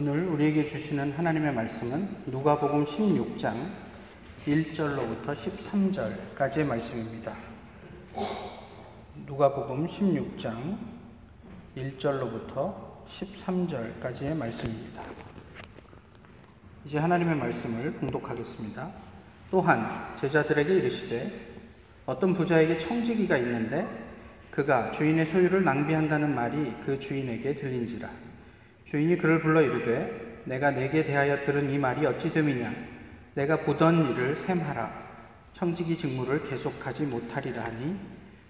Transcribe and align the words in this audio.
오늘 0.00 0.28
우리에게 0.28 0.64
주시는 0.64 1.10
하나님의 1.10 1.52
말씀은 1.52 2.08
누가복음 2.26 2.84
16장 2.84 3.68
1절로부터 4.46 5.34
13절까지의 5.34 6.64
말씀입니다. 6.64 7.34
누가복음 9.26 9.88
16장 9.88 10.78
1절로부터 11.76 12.72
13절까지의 13.08 14.36
말씀입니다. 14.36 15.02
이제 16.84 16.98
하나님의 17.00 17.34
말씀을 17.34 17.94
봉독하겠습니다. 17.94 18.92
또한 19.50 20.14
제자들에게 20.14 20.74
이르시되 20.74 21.56
어떤 22.06 22.34
부자에게 22.34 22.76
청지기가 22.76 23.36
있는데 23.38 23.84
그가 24.52 24.92
주인의 24.92 25.26
소유를 25.26 25.64
낭비한다는 25.64 26.32
말이 26.32 26.72
그 26.84 26.96
주인에게 26.96 27.56
들린지라 27.56 28.27
주인이 28.88 29.18
그를 29.18 29.42
불러 29.42 29.60
이르되 29.60 30.40
내가 30.44 30.70
내게 30.70 31.04
대하여 31.04 31.42
들은 31.42 31.68
이 31.68 31.76
말이 31.76 32.06
어찌 32.06 32.32
됨이냐? 32.32 32.72
내가 33.34 33.60
보던 33.60 34.12
일을 34.12 34.34
셈하라. 34.34 34.90
청지기 35.52 35.94
직무를 35.94 36.42
계속하지 36.42 37.04
못하리라 37.04 37.64
하니? 37.64 38.00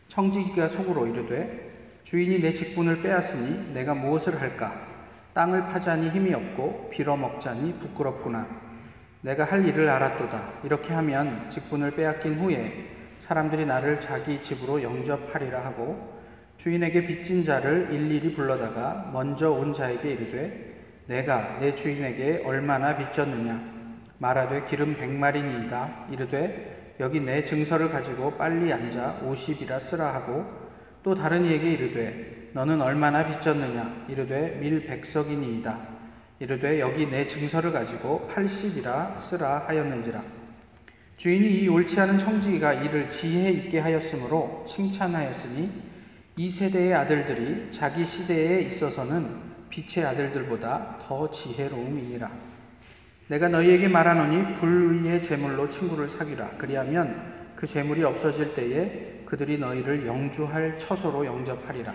청지기가 0.06 0.68
속으로 0.68 1.08
이르되 1.08 1.98
주인이 2.04 2.38
내 2.38 2.52
직분을 2.52 3.02
빼앗으니 3.02 3.72
내가 3.72 3.94
무엇을 3.94 4.40
할까? 4.40 4.80
땅을 5.34 5.66
파자니 5.66 6.10
힘이 6.10 6.32
없고 6.34 6.90
빌어먹자니 6.90 7.76
부끄럽구나. 7.78 8.46
내가 9.22 9.42
할 9.42 9.66
일을 9.66 9.88
알았도다. 9.88 10.60
이렇게 10.62 10.94
하면 10.94 11.50
직분을 11.50 11.96
빼앗긴 11.96 12.38
후에 12.38 12.86
사람들이 13.18 13.66
나를 13.66 13.98
자기 13.98 14.40
집으로 14.40 14.84
영접하리라 14.84 15.64
하고 15.64 16.17
주인에게 16.58 17.06
빚진 17.06 17.44
자를 17.44 17.88
일일이 17.92 18.34
불러다가 18.34 19.08
먼저 19.12 19.52
온 19.52 19.72
자에게 19.72 20.10
이르되 20.10 20.74
내가 21.06 21.56
내 21.60 21.72
주인에게 21.72 22.42
얼마나 22.44 22.96
빚졌느냐? 22.96 23.78
말하되 24.18 24.64
기름 24.64 24.96
백마리니이다. 24.96 26.06
이르되 26.10 26.96
여기 26.98 27.20
내 27.20 27.44
증서를 27.44 27.90
가지고 27.90 28.36
빨리 28.36 28.72
앉아 28.72 29.20
오십이라 29.24 29.78
쓰라 29.78 30.12
하고 30.12 30.44
또 31.04 31.14
다른 31.14 31.44
이에게 31.44 31.72
이르되 31.74 32.50
너는 32.52 32.82
얼마나 32.82 33.24
빚졌느냐? 33.24 34.06
이르되 34.08 34.58
밀 34.60 34.84
백석이니이다. 34.84 35.78
이르되 36.40 36.80
여기 36.80 37.06
내 37.06 37.24
증서를 37.24 37.70
가지고 37.70 38.26
팔십이라 38.26 39.16
쓰라 39.16 39.64
하였는지라. 39.68 40.24
주인이 41.18 41.46
이 41.62 41.68
옳지 41.68 42.00
않은 42.00 42.18
청지기가 42.18 42.74
이를 42.74 43.08
지혜 43.08 43.50
있게 43.50 43.78
하였으므로 43.78 44.64
칭찬하였으니 44.66 45.87
이 46.38 46.48
세대의 46.48 46.94
아들들이 46.94 47.66
자기 47.72 48.04
시대에 48.04 48.60
있어서는 48.60 49.40
빛의 49.70 50.06
아들들보다 50.06 51.00
더 51.02 51.28
지혜로움이니라. 51.28 52.30
내가 53.26 53.48
너희에게 53.48 53.88
말하노니 53.88 54.54
불의의 54.54 55.20
재물로 55.20 55.68
친구를 55.68 56.06
사귀라. 56.06 56.50
그리하면 56.50 57.50
그 57.56 57.66
재물이 57.66 58.04
없어질 58.04 58.54
때에 58.54 59.24
그들이 59.26 59.58
너희를 59.58 60.06
영주할 60.06 60.78
처소로 60.78 61.26
영접하리라. 61.26 61.92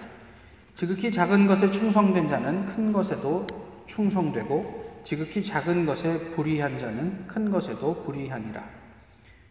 지극히 0.73 1.09
작은 1.09 1.47
것에 1.47 1.71
충성된 1.71 2.27
자는 2.27 2.65
큰 2.65 2.91
것에도 2.91 3.47
충성되고 3.85 5.01
지극히 5.05 5.41
작은 5.41 5.85
것에 5.85 6.31
불의한 6.31 6.77
자는 6.77 7.25
큰 7.27 7.49
것에도 7.49 8.03
불의하니라. 8.03 8.61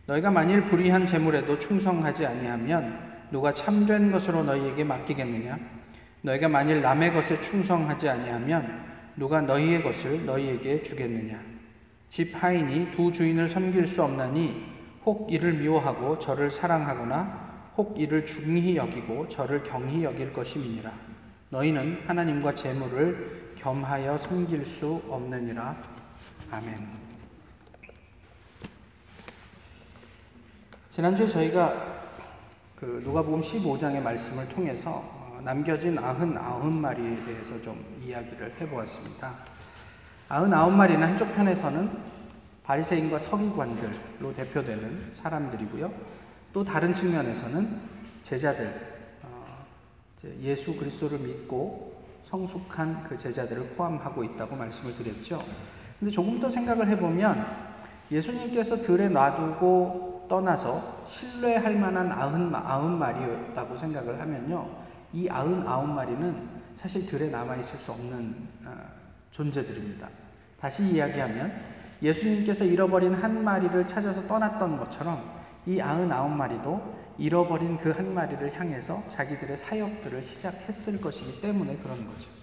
너희가 0.04 0.30
만일 0.30 0.66
불의한 0.66 1.06
재물에도 1.06 1.56
충성하지 1.56 2.26
아니하면 2.26 3.11
누가 3.32 3.50
참된 3.50 4.12
것으로 4.12 4.42
너희에게 4.44 4.84
맡기겠느냐? 4.84 5.58
너희가 6.20 6.48
만일 6.48 6.82
남의 6.82 7.14
것에 7.14 7.40
충성하지 7.40 8.10
아니하면 8.10 8.84
누가 9.16 9.40
너희의 9.40 9.82
것을 9.82 10.26
너희에게 10.26 10.82
주겠느냐? 10.82 11.42
집 12.08 12.34
하인이 12.34 12.90
두 12.90 13.10
주인을 13.10 13.48
섬길 13.48 13.86
수 13.86 14.02
없나니 14.02 14.70
혹 15.06 15.32
이를 15.32 15.54
미워하고 15.54 16.18
저를 16.18 16.50
사랑하거나 16.50 17.72
혹 17.78 17.98
이를 17.98 18.26
중히 18.26 18.76
여기고 18.76 19.26
저를 19.28 19.62
경히 19.62 20.04
여길 20.04 20.34
것임이니라. 20.34 20.92
너희는 21.48 22.02
하나님과 22.06 22.54
재물을 22.54 23.54
겸하여 23.56 24.18
섬길 24.18 24.66
수 24.66 25.02
없느니라. 25.08 25.74
아멘. 26.50 26.76
지난주에 30.90 31.26
저희가 31.26 32.01
그 32.82 33.00
누가복음 33.04 33.40
15장의 33.40 34.02
말씀을 34.02 34.48
통해서 34.48 34.90
어, 34.90 35.40
남겨진 35.44 35.94
99마리에 35.94 37.24
대해서 37.24 37.60
좀 37.60 37.80
이야기를 38.04 38.56
해보았습니다. 38.60 39.34
99마리는 40.28 40.98
한쪽 40.98 41.32
편에서는 41.32 41.96
바리새인과 42.64 43.20
서기관들로 43.20 44.32
대표되는 44.34 45.10
사람들이고요. 45.12 45.92
또 46.52 46.64
다른 46.64 46.92
측면에서는 46.92 47.80
제자들, 48.24 48.74
어, 49.22 49.64
예수 50.40 50.74
그리스도를 50.74 51.20
믿고 51.20 52.02
성숙한 52.24 53.04
그 53.04 53.16
제자들을 53.16 53.64
포함하고 53.76 54.24
있다고 54.24 54.56
말씀을 54.56 54.92
드렸죠. 54.96 55.40
근데 56.00 56.10
조금 56.10 56.40
더 56.40 56.50
생각을 56.50 56.88
해보면 56.88 57.46
예수님께서 58.10 58.82
들에 58.82 59.08
놔두고 59.08 60.11
떠나서 60.28 61.02
신뢰할 61.06 61.74
만한 61.76 62.10
아흔, 62.10 62.54
아흔 62.54 62.98
마리였다고 62.98 63.76
생각을 63.76 64.20
하면요. 64.20 64.68
이 65.12 65.28
아흔 65.28 65.66
아홉 65.66 65.88
마리는 65.88 66.48
사실 66.74 67.04
들에 67.06 67.28
남아있을 67.28 67.78
수 67.78 67.92
없는 67.92 68.48
어, 68.64 68.74
존재들입니다. 69.30 70.08
다시 70.58 70.84
이야기하면 70.84 71.52
예수님께서 72.02 72.64
잃어버린 72.64 73.14
한 73.14 73.44
마리를 73.44 73.86
찾아서 73.86 74.26
떠났던 74.26 74.78
것처럼 74.78 75.42
이 75.66 75.80
아흔 75.80 76.10
아홉 76.10 76.30
마리도 76.30 77.02
잃어버린 77.18 77.76
그 77.78 77.90
한 77.90 78.14
마리를 78.14 78.58
향해서 78.58 79.02
자기들의 79.08 79.56
사역들을 79.56 80.22
시작했을 80.22 81.00
것이기 81.00 81.40
때문에 81.40 81.76
그런 81.76 82.06
거죠. 82.06 82.41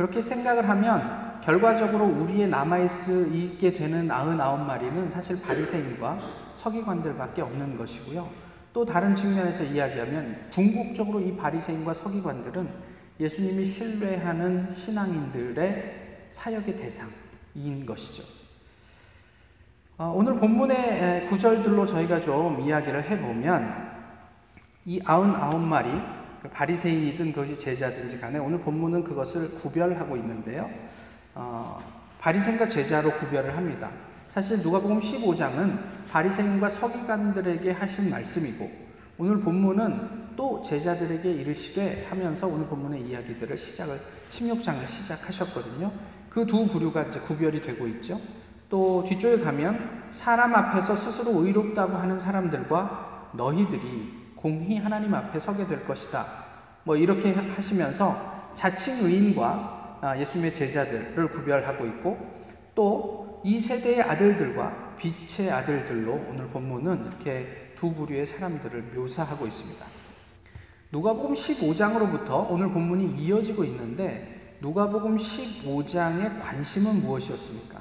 그렇게 0.00 0.22
생각을 0.22 0.66
하면 0.66 1.42
결과적으로 1.42 2.06
우리의 2.06 2.48
남아있게 2.48 3.74
되는 3.74 4.08
99마리는 4.08 5.10
사실 5.10 5.42
바리새인과 5.42 6.18
서기관들밖에 6.54 7.42
없는 7.42 7.76
것이고요. 7.76 8.26
또 8.72 8.86
다른 8.86 9.14
측면에서 9.14 9.62
이야기하면 9.62 10.48
궁극적으로 10.54 11.20
이 11.20 11.36
바리새인과 11.36 11.92
서기관들은 11.92 12.66
예수님이 13.20 13.62
신뢰하는 13.62 14.72
신앙인들의 14.72 16.24
사역의 16.30 16.76
대상인 16.76 17.84
것이죠. 17.84 18.22
어, 19.98 20.14
오늘 20.16 20.34
본문의 20.36 21.26
구절들로 21.26 21.84
저희가 21.84 22.22
좀 22.22 22.58
이야기를 22.62 23.02
해보면 23.02 23.90
이 24.86 24.98
99마리 25.00 25.92
그 25.92 26.19
바리새인이든 26.48 27.32
그것이 27.32 27.58
제자든지 27.58 28.18
간에 28.18 28.38
오늘 28.38 28.58
본문은 28.60 29.04
그것을 29.04 29.54
구별하고 29.56 30.16
있는데요. 30.16 30.70
어, 31.34 31.80
바리새인과 32.18 32.68
제자로 32.68 33.12
구별을 33.12 33.56
합니다. 33.56 33.90
사실 34.28 34.60
누가복음 34.60 35.00
15장은 35.00 35.78
바리새인과 36.10 36.68
서기관들에게 36.68 37.72
하신 37.72 38.10
말씀이고 38.10 38.70
오늘 39.18 39.40
본문은 39.40 40.36
또 40.36 40.62
제자들에게 40.62 41.30
이르시되 41.30 42.06
하면서 42.08 42.46
오늘 42.46 42.66
본문의 42.66 43.02
이야기들을 43.02 43.56
시작을 43.56 44.00
16장을 44.30 44.86
시작하셨거든요. 44.86 45.92
그 46.30 46.46
두 46.46 46.66
부류가 46.66 47.02
이제 47.02 47.20
구별이 47.20 47.60
되고 47.60 47.86
있죠. 47.88 48.20
또 48.68 49.04
뒤쪽에 49.06 49.40
가면 49.40 50.04
사람 50.12 50.54
앞에서 50.54 50.94
스스로 50.94 51.44
의롭다고 51.44 51.96
하는 51.96 52.16
사람들과 52.16 53.30
너희들이 53.34 54.19
공히 54.40 54.78
하나님 54.78 55.14
앞에 55.14 55.38
서게 55.38 55.66
될 55.66 55.84
것이다. 55.84 56.44
뭐 56.84 56.96
이렇게 56.96 57.32
하시면서 57.32 58.50
자칭 58.54 59.04
의인과 59.04 59.98
아, 60.02 60.18
예수님의 60.18 60.54
제자들을 60.54 61.28
구별하고 61.30 61.86
있고 61.86 62.18
또 62.74 63.20
이 63.42 63.58
세대의 63.58 64.02
아들들과 64.02 64.96
빛의 64.98 65.50
아들들로 65.50 66.12
오늘 66.28 66.48
본문은 66.48 67.06
이렇게 67.06 67.72
두 67.74 67.94
부류의 67.94 68.26
사람들을 68.26 68.82
묘사하고 68.94 69.46
있습니다. 69.46 69.86
누가복음 70.92 71.32
15장으로부터 71.32 72.50
오늘 72.50 72.70
본문이 72.70 73.14
이어지고 73.18 73.64
있는데 73.64 74.58
누가복음 74.60 75.16
15장의 75.16 76.38
관심은 76.40 77.00
무엇이었습니까? 77.00 77.80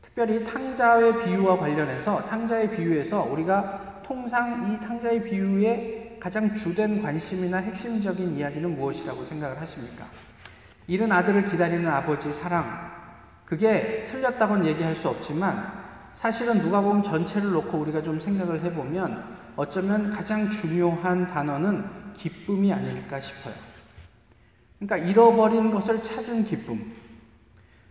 특별히 0.00 0.42
탕자의 0.42 1.22
비유와 1.22 1.58
관련해서 1.58 2.24
탕자의 2.24 2.70
비유에서 2.70 3.24
우리가 3.24 3.91
통상 4.02 4.72
이 4.72 4.80
탕자의 4.80 5.24
비유의 5.24 6.18
가장 6.20 6.54
주된 6.54 7.02
관심이나 7.02 7.58
핵심적인 7.58 8.36
이야기는 8.36 8.76
무엇이라고 8.76 9.24
생각을 9.24 9.60
하십니까? 9.60 10.06
이른 10.86 11.10
아들을 11.10 11.44
기다리는 11.44 11.88
아버지 11.88 12.32
사랑. 12.32 12.92
그게 13.44 14.04
틀렸다고는 14.04 14.66
얘기할 14.66 14.94
수 14.94 15.08
없지만 15.08 15.82
사실은 16.12 16.58
누가복음 16.58 17.02
전체를 17.02 17.50
놓고 17.50 17.78
우리가 17.78 18.02
좀 18.02 18.20
생각을 18.20 18.62
해보면 18.62 19.24
어쩌면 19.56 20.10
가장 20.10 20.48
중요한 20.48 21.26
단어는 21.26 22.12
기쁨이 22.12 22.72
아닐까 22.72 23.18
싶어요. 23.18 23.54
그러니까 24.78 25.08
잃어버린 25.08 25.70
것을 25.70 26.02
찾은 26.02 26.44
기쁨. 26.44 26.92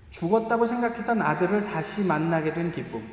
죽었다고 0.09 0.65
생각했던 0.65 1.21
아들을 1.21 1.63
다시 1.63 2.03
만나게 2.03 2.53
된 2.53 2.71
기쁨. 2.71 3.03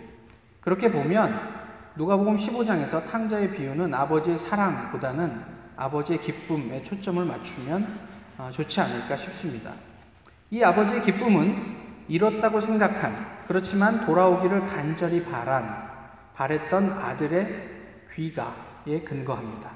그렇게 0.61 0.91
보면 0.91 1.58
누가복음 1.99 2.37
15장에서 2.37 3.05
탕자의 3.05 3.50
비유는 3.50 3.93
아버지의 3.93 4.39
사랑보다는 4.39 5.43
아버지의 5.77 6.21
기쁨에 6.21 6.81
초점을 6.81 7.25
맞추면 7.25 7.89
어, 8.39 8.49
좋지 8.53 8.81
않을까 8.81 9.17
싶습니다. 9.17 9.73
이 10.50 10.62
아버지의 10.62 11.03
기쁨은 11.03 11.77
잃었다고 12.06 12.61
생각한 12.61 13.43
그렇지만 13.49 14.06
돌아오기를 14.06 14.62
간절히 14.62 15.25
바란 15.25 15.89
바랬던 16.35 16.93
아들의 16.93 17.69
귀가에 18.12 19.00
근거합니다. 19.05 19.73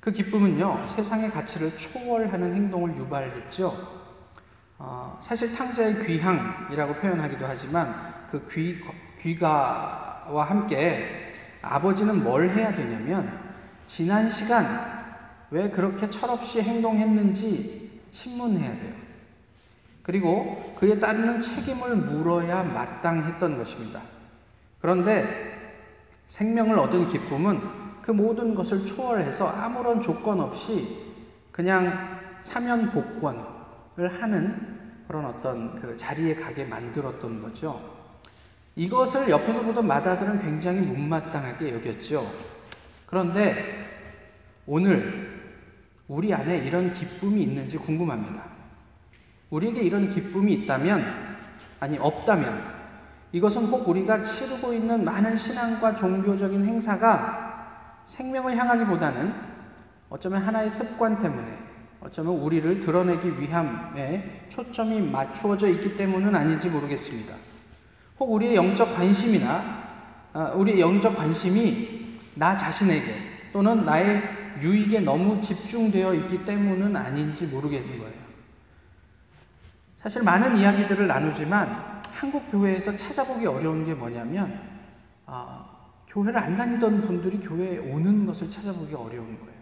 그 0.00 0.10
기쁨은요 0.10 0.84
세상의 0.84 1.30
가치를 1.30 1.76
초월하는 1.76 2.56
행동을 2.56 2.96
유발했죠. 2.96 3.72
어, 4.78 5.16
사실 5.20 5.52
탕자의 5.52 6.04
귀향이라고 6.04 6.94
표현하기도 6.94 7.46
하지만 7.46 8.26
그 8.28 8.44
귀, 8.46 8.80
귀가와 9.20 10.42
함께 10.42 11.25
아버지는 11.68 12.22
뭘 12.22 12.48
해야 12.48 12.74
되냐면 12.74 13.40
지난 13.86 14.28
시간 14.28 14.96
왜 15.50 15.70
그렇게 15.70 16.08
철없이 16.08 16.60
행동했는지 16.60 18.00
신문해야 18.10 18.78
돼요. 18.78 18.94
그리고 20.02 20.74
그에 20.78 20.98
따르는 20.98 21.40
책임을 21.40 21.96
물어야 21.96 22.62
마땅했던 22.62 23.56
것입니다. 23.56 24.02
그런데 24.80 25.82
생명을 26.26 26.78
얻은 26.78 27.06
기쁨은 27.06 27.86
그 28.02 28.12
모든 28.12 28.54
것을 28.54 28.84
초월해서 28.84 29.48
아무런 29.48 30.00
조건 30.00 30.40
없이 30.40 31.04
그냥 31.50 32.20
사면 32.40 32.90
복권을 32.92 34.20
하는 34.20 34.76
그런 35.08 35.24
어떤 35.24 35.74
그 35.74 35.96
자리에 35.96 36.34
가게 36.34 36.64
만들었던 36.64 37.40
거죠. 37.40 37.95
이것을 38.76 39.30
옆에서 39.30 39.62
보던 39.62 39.86
마다들은 39.86 40.38
굉장히 40.40 40.80
못마땅하게 40.80 41.74
여겼죠. 41.74 42.30
그런데 43.06 43.86
오늘 44.66 45.34
우리 46.08 46.32
안에 46.32 46.58
이런 46.58 46.92
기쁨이 46.92 47.42
있는지 47.42 47.78
궁금합니다. 47.78 48.42
우리에게 49.48 49.80
이런 49.80 50.08
기쁨이 50.08 50.52
있다면, 50.52 51.04
아니, 51.80 51.96
없다면, 51.98 52.76
이것은 53.32 53.66
혹 53.66 53.88
우리가 53.88 54.20
치르고 54.22 54.72
있는 54.72 55.04
많은 55.04 55.36
신앙과 55.36 55.94
종교적인 55.94 56.64
행사가 56.64 58.02
생명을 58.04 58.56
향하기보다는 58.56 59.32
어쩌면 60.10 60.42
하나의 60.42 60.68
습관 60.70 61.18
때문에, 61.18 61.48
어쩌면 62.00 62.34
우리를 62.34 62.80
드러내기 62.80 63.40
위함에 63.40 64.46
초점이 64.48 65.00
맞추어져 65.00 65.68
있기 65.68 65.96
때문은 65.96 66.34
아닌지 66.34 66.68
모르겠습니다. 66.68 67.45
혹 68.18 68.32
우리의 68.32 68.56
영적 68.56 68.94
관심이나, 68.94 69.84
아, 70.32 70.44
우리의 70.52 70.80
영적 70.80 71.16
관심이 71.16 72.18
나 72.34 72.56
자신에게 72.56 73.50
또는 73.52 73.84
나의 73.84 74.22
유익에 74.60 75.00
너무 75.00 75.40
집중되어 75.40 76.14
있기 76.14 76.44
때문은 76.44 76.96
아닌지 76.96 77.46
모르겠는 77.46 77.98
거예요. 77.98 78.26
사실 79.96 80.22
많은 80.22 80.56
이야기들을 80.56 81.06
나누지만 81.06 82.02
한국 82.12 82.48
교회에서 82.48 82.96
찾아보기 82.96 83.46
어려운 83.46 83.84
게 83.84 83.92
뭐냐면 83.92 84.60
아, 85.26 85.66
교회를 86.06 86.38
안 86.38 86.56
다니던 86.56 87.02
분들이 87.02 87.38
교회에 87.38 87.78
오는 87.78 88.24
것을 88.24 88.50
찾아보기 88.50 88.94
어려운 88.94 89.38
거예요. 89.38 89.56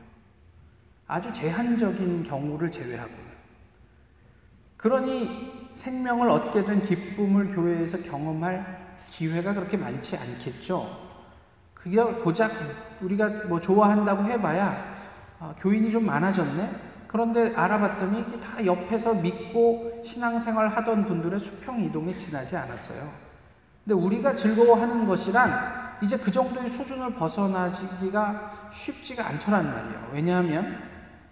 아주 1.07 1.33
제한적인 1.33 2.23
경우를 2.23 2.71
제외하고는. 2.71 3.25
그러니 4.77 5.64
생명을 5.75 6.31
얻게 6.31 6.65
된 6.65 6.81
기쁨을 6.81 7.49
교회에서 7.49 7.99
경험할 7.99 8.85
기회가 9.09 9.53
그렇게 9.53 9.77
많지 9.77 10.17
않겠죠. 10.17 11.05
그게 11.75 12.03
고작 12.03 12.53
우리가 13.03 13.29
뭐 13.49 13.61
좋아한다고 13.61 14.25
해봐야 14.25 14.93
아, 15.41 15.55
교인이 15.59 15.91
좀 15.91 16.07
많아졌네? 16.07 16.71
그런데 17.09 17.53
알아봤더니 17.55 18.21
이게 18.21 18.41
다 18.41 18.65
옆에서 18.65 19.15
믿고 19.15 20.01
신앙생활 20.03 20.69
하던 20.69 21.05
분들의 21.05 21.39
수평 21.39 21.81
이동에 21.83 22.17
지나지 22.17 22.57
않았어요. 22.57 23.13
근데 23.85 23.95
우리가 23.95 24.35
즐거워하는 24.35 25.07
것이란 25.07 25.99
이제 26.03 26.17
그 26.17 26.31
정도의 26.31 26.69
수준을 26.69 27.15
벗어나기가 27.15 28.71
쉽지가 28.73 29.29
않더란 29.29 29.73
말이에요. 29.73 30.11
왜냐하면 30.13 30.79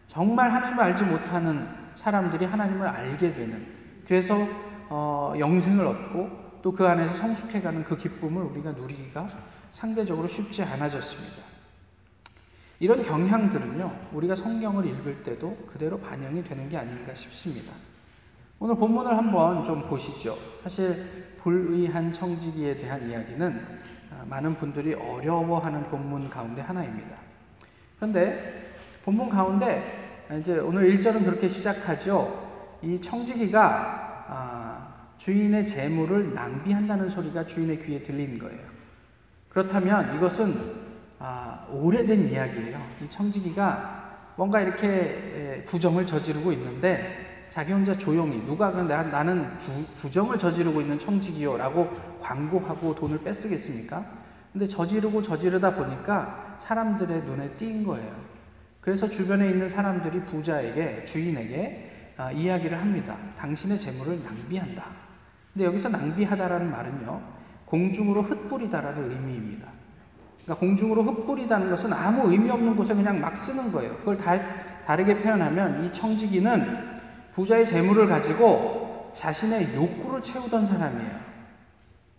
정말 0.06 0.52
하나님을 0.52 0.84
알지 0.84 1.04
못하는 1.04 1.66
사람들이 1.94 2.44
하나님을 2.44 2.86
알게 2.86 3.34
되는 3.34 3.81
그래서 4.12 4.46
어, 4.90 5.32
영생을 5.38 5.86
얻고 5.86 6.60
또 6.60 6.72
그 6.72 6.86
안에서 6.86 7.14
성숙해가는 7.14 7.82
그 7.84 7.96
기쁨을 7.96 8.42
우리가 8.42 8.72
누리기가 8.72 9.26
상대적으로 9.70 10.28
쉽지 10.28 10.62
않아졌습니다. 10.62 11.42
이런 12.78 13.02
경향들은요, 13.02 14.10
우리가 14.12 14.34
성경을 14.34 14.84
읽을 14.84 15.22
때도 15.22 15.56
그대로 15.66 15.98
반영이 15.98 16.44
되는 16.44 16.68
게 16.68 16.76
아닌가 16.76 17.14
싶습니다. 17.14 17.72
오늘 18.58 18.76
본문을 18.76 19.16
한번 19.16 19.64
좀 19.64 19.88
보시죠. 19.88 20.36
사실 20.62 21.34
불의한 21.38 22.12
청지기에 22.12 22.76
대한 22.76 23.08
이야기는 23.08 23.66
아, 24.10 24.24
많은 24.28 24.56
분들이 24.56 24.92
어려워하는 24.92 25.84
본문 25.88 26.28
가운데 26.28 26.60
하나입니다. 26.60 27.16
그런데 27.96 28.74
본문 29.06 29.30
가운데 29.30 30.26
이제 30.38 30.58
오늘 30.58 30.92
1절은 30.92 31.24
그렇게 31.24 31.48
시작하죠. 31.48 32.41
이 32.82 33.00
청지기가 33.00 34.24
아, 34.28 34.94
주인의 35.16 35.64
재물을 35.64 36.34
낭비한다는 36.34 37.08
소리가 37.08 37.46
주인의 37.46 37.80
귀에 37.80 38.02
들린 38.02 38.38
거예요. 38.38 38.60
그렇다면 39.48 40.16
이것은 40.16 40.82
아, 41.18 41.66
오래된 41.70 42.30
이야기예요. 42.30 42.80
이 43.04 43.08
청지기가 43.08 44.32
뭔가 44.36 44.60
이렇게 44.60 45.62
부정을 45.66 46.04
저지르고 46.06 46.52
있는데 46.52 47.46
자기 47.48 47.72
혼자 47.72 47.92
조용히 47.92 48.42
누가 48.44 48.70
내가 48.70 49.02
나는 49.04 49.46
부, 49.98 50.10
정을 50.10 50.38
저지르고 50.38 50.80
있는 50.80 50.98
청지기요라고 50.98 52.18
광고하고 52.20 52.94
돈을 52.94 53.22
뺏으겠습니까? 53.22 54.04
근데 54.52 54.66
저지르고 54.66 55.22
저지르다 55.22 55.74
보니까 55.74 56.56
사람들의 56.58 57.22
눈에 57.22 57.50
띈 57.56 57.84
거예요. 57.84 58.12
그래서 58.80 59.08
주변에 59.08 59.48
있는 59.48 59.68
사람들이 59.68 60.24
부자에게 60.24 61.04
주인에게 61.04 61.88
아, 61.88 61.91
이야기를 62.34 62.78
합니다. 62.78 63.16
당신의 63.36 63.78
재물을 63.78 64.22
낭비한다. 64.22 64.84
근데 65.52 65.66
여기서 65.66 65.88
낭비하다라는 65.88 66.70
말은요. 66.70 67.20
공중으로 67.64 68.22
흩뿌리다라는 68.22 69.10
의미입니다. 69.10 69.68
그러니까 70.44 70.60
공중으로 70.60 71.02
흩뿌리다는 71.02 71.70
것은 71.70 71.92
아무 71.92 72.30
의미 72.30 72.50
없는 72.50 72.76
곳에 72.76 72.94
그냥 72.94 73.20
막 73.20 73.36
쓰는 73.36 73.70
거예요. 73.72 73.96
그걸 73.98 74.16
다, 74.16 74.36
다르게 74.84 75.18
표현하면 75.20 75.84
이 75.84 75.92
청지기는 75.92 76.90
부자의 77.32 77.64
재물을 77.64 78.06
가지고 78.06 79.10
자신의 79.12 79.74
욕구를 79.74 80.22
채우던 80.22 80.64
사람이에요. 80.64 81.32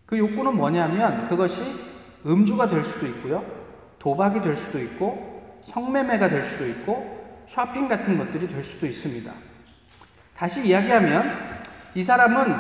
그 0.06 0.18
욕구는 0.18 0.56
뭐냐면 0.56 1.28
그것이 1.28 1.64
음주가 2.26 2.68
될 2.68 2.82
수도 2.82 3.06
있고요. 3.08 3.44
도박이 4.00 4.42
될 4.42 4.56
수도 4.56 4.80
있고 4.80 5.60
성매매가 5.62 6.30
될 6.30 6.42
수도 6.42 6.68
있고 6.68 7.44
쇼핑 7.46 7.88
같은 7.88 8.18
것들이 8.18 8.48
될 8.48 8.64
수도 8.64 8.86
있습니다. 8.86 9.32
다시 10.36 10.66
이야기하면 10.66 11.62
이 11.96 12.04
사람은 12.04 12.56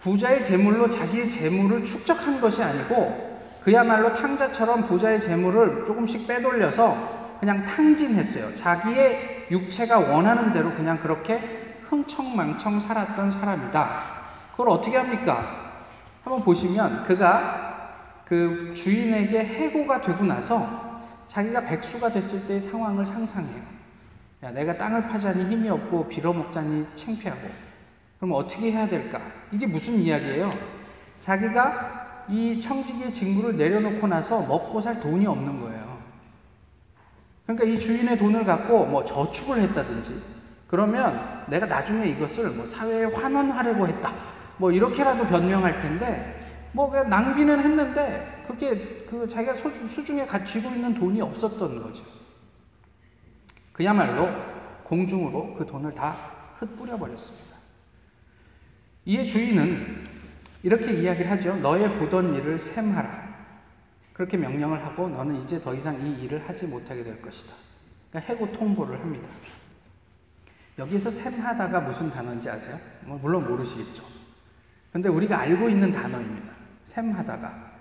부자의 0.00 0.42
재물로 0.42 0.88
자기의 0.88 1.28
재물을 1.28 1.82
축적한 1.82 2.40
것이 2.40 2.62
아니고 2.62 3.34
그야말로 3.62 4.12
탕자처럼 4.12 4.84
부자의 4.84 5.18
재물을 5.18 5.84
조금씩 5.84 6.26
빼돌려서 6.26 7.36
그냥 7.40 7.64
탕진했어요. 7.64 8.54
자기의 8.54 9.48
육체가 9.50 9.98
원하는 9.98 10.52
대로 10.52 10.72
그냥 10.72 10.98
그렇게 10.98 11.78
흥청망청 11.82 12.80
살았던 12.80 13.30
사람이다. 13.30 14.02
그걸 14.52 14.68
어떻게 14.68 14.96
합니까? 14.96 15.72
한번 16.22 16.42
보시면 16.42 17.02
그가 17.02 17.92
그 18.24 18.72
주인에게 18.74 19.44
해고가 19.44 20.00
되고 20.00 20.24
나서 20.24 21.00
자기가 21.26 21.62
백수가 21.62 22.10
됐을 22.10 22.46
때의 22.46 22.60
상황을 22.60 23.04
상상해요. 23.04 23.83
야, 24.44 24.50
내가 24.50 24.76
땅을 24.76 25.08
파자니 25.08 25.50
힘이 25.50 25.70
없고 25.70 26.06
빌어먹자니 26.06 26.88
창피하고 26.92 27.48
그럼 28.18 28.34
어떻게 28.34 28.72
해야 28.72 28.86
될까? 28.86 29.18
이게 29.50 29.66
무슨 29.66 29.94
이야기예요? 29.94 30.50
자기가 31.18 32.26
이 32.28 32.60
청지기의 32.60 33.10
직무를 33.10 33.56
내려놓고 33.56 34.06
나서 34.06 34.42
먹고 34.42 34.82
살 34.82 35.00
돈이 35.00 35.26
없는 35.26 35.60
거예요. 35.60 35.98
그러니까 37.46 37.64
이 37.64 37.78
주인의 37.78 38.18
돈을 38.18 38.44
갖고 38.44 38.84
뭐 38.84 39.02
저축을 39.02 39.62
했다든지 39.62 40.22
그러면 40.66 41.44
내가 41.48 41.64
나중에 41.64 42.06
이것을 42.06 42.50
뭐 42.50 42.66
사회에 42.66 43.04
환원하려고 43.04 43.86
했다. 43.86 44.14
뭐 44.58 44.70
이렇게라도 44.70 45.26
변명할 45.26 45.80
텐데 45.80 46.68
뭐 46.72 46.90
그냥 46.90 47.08
낭비는 47.08 47.60
했는데 47.60 48.44
그게 48.46 49.06
그 49.08 49.26
자기가 49.26 49.54
수중에 49.54 50.26
갖추고 50.26 50.68
있는 50.68 50.92
돈이 50.92 51.22
없었던 51.22 51.82
거죠. 51.82 52.04
그야말로 53.74 54.30
공중으로 54.84 55.52
그 55.54 55.66
돈을 55.66 55.92
다 55.94 56.16
흩뿌려 56.60 56.96
버렸습니다. 56.96 57.56
이의 59.04 59.26
주인은 59.26 60.04
이렇게 60.62 60.92
이야기를 60.94 61.30
하죠. 61.32 61.56
너의 61.56 61.92
보던 61.98 62.36
일을 62.36 62.58
셈하라. 62.58 63.34
그렇게 64.12 64.36
명령을 64.36 64.82
하고 64.86 65.08
너는 65.08 65.36
이제 65.42 65.60
더 65.60 65.74
이상 65.74 66.00
이 66.06 66.22
일을 66.22 66.48
하지 66.48 66.66
못하게 66.66 67.02
될 67.02 67.20
것이다. 67.20 67.52
그러니까 68.10 68.32
해고 68.32 68.52
통보를 68.52 68.98
합니다. 69.00 69.28
여기서 70.78 71.10
셈하다가 71.10 71.80
무슨 71.80 72.10
단어인지 72.10 72.48
아세요? 72.48 72.78
뭐 73.02 73.18
물론 73.20 73.46
모르시겠죠. 73.46 74.04
근데 74.92 75.08
우리가 75.08 75.40
알고 75.40 75.68
있는 75.68 75.90
단어입니다. 75.90 76.52
셈하다가. 76.84 77.74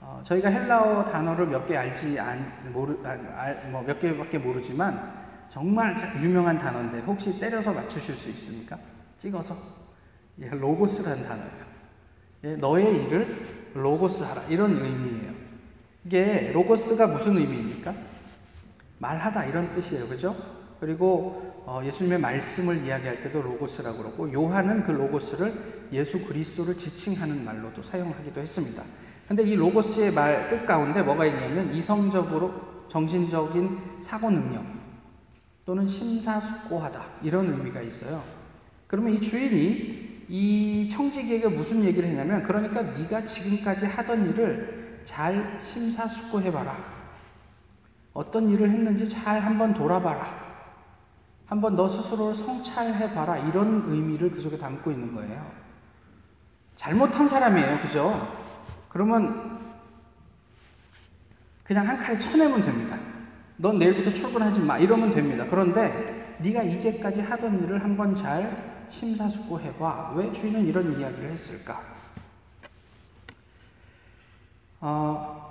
어, 0.00 0.20
저희가 0.24 0.48
헬라어 0.48 1.04
단어를 1.04 1.46
몇 1.46 1.66
개 1.66 1.76
알지 1.76 2.18
안, 2.18 2.50
모르, 2.72 2.94
뭐몇 3.70 4.00
개밖에 4.00 4.38
모르지만 4.38 5.25
정말 5.48 5.96
유명한 6.20 6.58
단어인데 6.58 7.00
혹시 7.00 7.38
때려서 7.38 7.72
맞추실 7.72 8.16
수 8.16 8.28
있습니까? 8.30 8.78
찍어서. 9.18 9.56
예, 10.40 10.48
로고스라는 10.48 11.22
단어예요. 11.22 11.66
예, 12.44 12.56
너의 12.56 13.04
일을 13.06 13.46
로고스 13.74 14.24
하라. 14.24 14.42
이런 14.48 14.76
의미예요. 14.76 15.34
이게 16.04 16.50
로고스가 16.52 17.06
무슨 17.06 17.36
의미입니까? 17.38 17.94
말하다 18.98 19.46
이런 19.46 19.72
뜻이에요. 19.72 20.08
그죠? 20.08 20.36
그리고 20.80 21.64
어, 21.66 21.80
예수님의 21.84 22.18
말씀을 22.18 22.84
이야기할 22.84 23.20
때도 23.22 23.42
로고스라고 23.42 23.98
그러고 23.98 24.32
요한은 24.32 24.84
그 24.84 24.92
로고스를 24.92 25.88
예수 25.92 26.20
그리스도를 26.24 26.76
지칭하는 26.76 27.44
말로도 27.44 27.82
사용하기도 27.82 28.40
했습니다. 28.40 28.82
근데 29.26 29.42
이 29.42 29.56
로고스의 29.56 30.12
말 30.12 30.46
뜻 30.48 30.64
가운데 30.66 31.02
뭐가 31.02 31.26
있냐면 31.26 31.72
이성적으로 31.72 32.86
정신적인 32.88 33.96
사고 34.00 34.30
능력 34.30 34.64
또는 35.66 35.86
심사숙고하다 35.86 37.04
이런 37.22 37.52
의미가 37.52 37.82
있어요. 37.82 38.22
그러면 38.86 39.12
이 39.12 39.20
주인이 39.20 40.24
이 40.28 40.88
청지기에게 40.88 41.48
무슨 41.48 41.82
얘기를 41.82 42.08
했냐면 42.08 42.42
그러니까 42.44 42.82
네가 42.82 43.24
지금까지 43.24 43.86
하던 43.86 44.30
일을 44.30 45.00
잘 45.04 45.58
심사숙고해 45.60 46.52
봐라. 46.52 46.76
어떤 48.12 48.48
일을 48.48 48.70
했는지 48.70 49.08
잘 49.08 49.40
한번 49.40 49.74
돌아봐라. 49.74 50.46
한번 51.46 51.74
너 51.76 51.88
스스로를 51.88 52.34
성찰해 52.34 53.12
봐라. 53.12 53.36
이런 53.36 53.84
의미를 53.88 54.30
그 54.30 54.40
속에 54.40 54.56
담고 54.56 54.90
있는 54.90 55.14
거예요. 55.14 55.50
잘못한 56.76 57.26
사람이에요. 57.26 57.80
그죠? 57.80 58.46
그러면 58.88 59.74
그냥 61.64 61.88
한 61.88 61.98
칼에 61.98 62.16
쳐내면 62.16 62.62
됩니다. 62.62 62.96
넌 63.58 63.78
내일부터 63.78 64.10
출근하지 64.10 64.60
마. 64.60 64.78
이러면 64.78 65.10
됩니다. 65.10 65.46
그런데 65.48 66.36
네가 66.40 66.62
이제까지 66.62 67.22
하던 67.22 67.62
일을 67.62 67.82
한번 67.82 68.14
잘 68.14 68.86
심사숙고해봐. 68.88 70.12
왜 70.16 70.30
주인은 70.32 70.66
이런 70.66 70.98
이야기를 70.98 71.30
했을까? 71.30 71.82
어, 74.80 75.46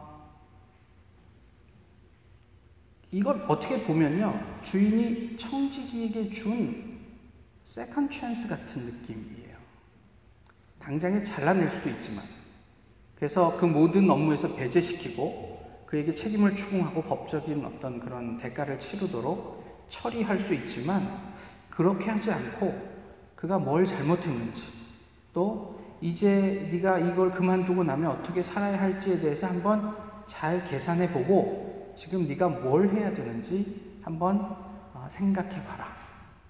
이걸 3.12 3.43
어떻게 3.47 3.83
보면요. 3.83 4.39
주인이 4.63 5.35
청지기에게 5.38 6.29
준 6.29 7.00
second 7.63 8.10
chance 8.10 8.48
같은 8.47 8.85
느낌이에요. 8.85 9.57
당장에 10.79 11.24
잘라낼 11.24 11.69
수도 11.69 11.89
있지만. 11.89 12.24
그래서 13.15 13.57
그 13.57 13.65
모든 13.65 14.09
업무에서 14.09 14.53
배제시키고 14.53 15.54
그에게 15.86 16.13
책임을 16.13 16.56
추궁하고 16.56 17.04
법적인 17.04 17.63
어떤 17.65 18.00
그런 18.00 18.38
대가를 18.38 18.80
치르도록 18.80 19.86
처리할 19.89 20.39
수 20.39 20.54
있지만 20.54 21.34
그렇게 21.70 22.10
하지 22.10 22.32
않고 22.32 22.74
그가 23.36 23.60
뭘 23.60 23.86
잘못했는지 23.86 24.72
또 25.34 25.80
이제 26.01 26.68
네가 26.72 27.00
이걸 27.00 27.32
그만두고 27.32 27.84
나면 27.84 28.12
어떻게 28.12 28.42
살아야 28.42 28.80
할지에 28.80 29.20
대해서 29.20 29.48
한번 29.48 29.96
잘 30.25 30.63
계산해 30.63 31.12
보고 31.12 31.94
지금 31.96 32.27
네가 32.27 32.50
뭘 32.50 32.89
해야 32.89 33.13
되는지 33.13 34.00
한번 34.01 34.39
어, 34.94 35.06
생각해 35.10 35.63
봐라. 35.65 35.88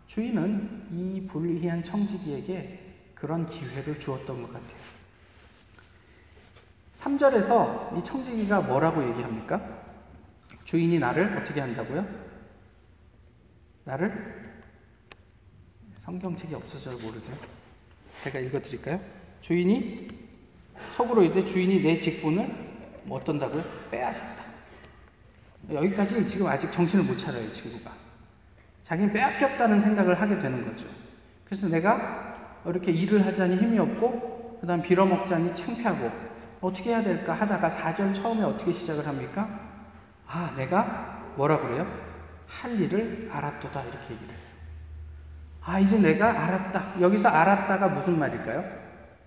주인은 0.05 0.87
이 0.91 1.25
불리한 1.27 1.83
청지기에게 1.83 3.11
그런 3.15 3.45
기회를 3.45 3.99
주었던 3.99 4.41
것 4.41 4.53
같아요. 4.53 4.94
3절에서 6.95 7.97
이 7.97 8.01
청지기가 8.01 8.61
뭐라고 8.61 9.05
얘기합니까? 9.09 9.61
주인이 10.63 10.97
나를 10.97 11.37
어떻게 11.37 11.59
한다고요? 11.59 12.07
나를 13.83 14.53
성경책이 15.97 16.55
없어서 16.55 16.91
모르세요? 16.97 17.35
제가 18.17 18.39
읽어드릴까요? 18.39 18.99
주인이 19.41 20.07
속으로 20.91 21.23
이때 21.23 21.43
주인이 21.43 21.81
내 21.81 21.97
직분을 21.97 22.47
뭐 23.03 23.19
어떤다고요? 23.19 23.63
빼앗았다. 23.91 24.45
여기까지 25.71 26.25
지금 26.25 26.47
아직 26.47 26.71
정신을 26.71 27.03
못 27.03 27.17
차려요, 27.17 27.51
친구가. 27.51 27.91
자기는 28.83 29.13
빼앗겼다는 29.13 29.79
생각을 29.79 30.19
하게 30.21 30.39
되는 30.39 30.63
거죠. 30.63 30.87
그래서 31.43 31.67
내가 31.67 32.61
이렇게 32.65 32.91
일을 32.91 33.25
하자니 33.25 33.57
힘이 33.57 33.79
없고, 33.79 34.59
그 34.61 34.67
다음 34.67 34.81
빌어먹자니 34.81 35.53
창피하고, 35.53 36.24
어떻게 36.65 36.89
해야 36.89 37.03
될까 37.03 37.33
하다가 37.33 37.69
4절 37.69 38.11
처음에 38.11 38.43
어떻게 38.43 38.73
시작을 38.73 39.05
합니까? 39.05 39.47
아, 40.25 40.51
내가 40.57 41.33
뭐라 41.35 41.59
그래요? 41.59 41.85
할 42.47 42.79
일을 42.79 43.29
알았도다. 43.31 43.83
이렇게 43.83 44.13
얘기를 44.15 44.33
해요. 44.33 44.45
아, 45.61 45.79
이제 45.79 45.99
내가 45.99 46.43
알았다. 46.43 46.99
여기서 46.99 47.29
알았다가 47.29 47.89
무슨 47.89 48.17
말일까요? 48.17 48.63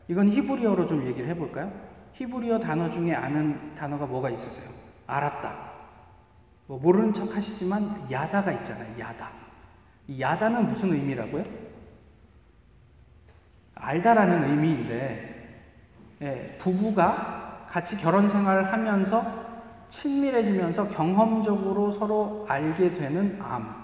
이건 0.09 0.29
히브리어로 0.31 0.87
좀 0.87 1.07
얘기를 1.07 1.29
해볼까요? 1.29 1.73
히브리어 2.15 2.59
단어 2.59 2.91
중에 2.91 3.15
아는 3.15 3.73
단어가 3.77 4.05
뭐가 4.05 4.31
있으세요? 4.31 4.69
알았다. 5.07 5.69
뭐 6.67 6.79
모르는 6.81 7.13
척 7.13 7.37
하시지만 7.37 8.11
야다가 8.11 8.51
있잖아요. 8.51 8.99
야다. 8.99 9.31
이 10.09 10.21
야다는 10.21 10.67
무슨 10.67 10.93
의미라고요? 10.93 11.45
알다라는 13.77 14.51
의미인데 14.51 15.38
예, 16.23 16.57
부부가 16.59 17.67
같이 17.69 17.97
결혼 17.97 18.29
생활을 18.29 18.73
하면서 18.73 19.25
친밀해지면서 19.89 20.89
경험적으로 20.89 21.91
서로 21.91 22.45
알게 22.49 22.95
되는 22.95 23.39
암. 23.41 23.75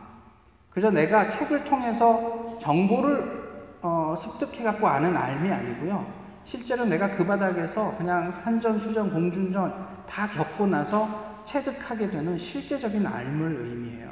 그래서 0.71 0.91
내가 0.91 1.29
책을 1.29 1.65
통해서 1.65 2.59
정보를 2.59 3.45
어, 3.83 4.15
습득해 4.17 4.65
갖고 4.65 4.89
아는 4.89 5.17
알미 5.17 5.51
아니고요. 5.51 6.05
실제로 6.43 6.85
내가 6.85 7.11
그 7.11 7.25
바닥에서 7.25 7.97
그냥 7.97 8.31
산전, 8.31 8.79
수전, 8.79 9.11
공중전 9.11 9.87
다 10.07 10.29
겪고 10.29 10.67
나서 10.67 11.43
체득하게 11.45 12.11
되는 12.11 12.37
실제적인 12.37 13.07
알물 13.07 13.57
의미해요. 13.57 14.11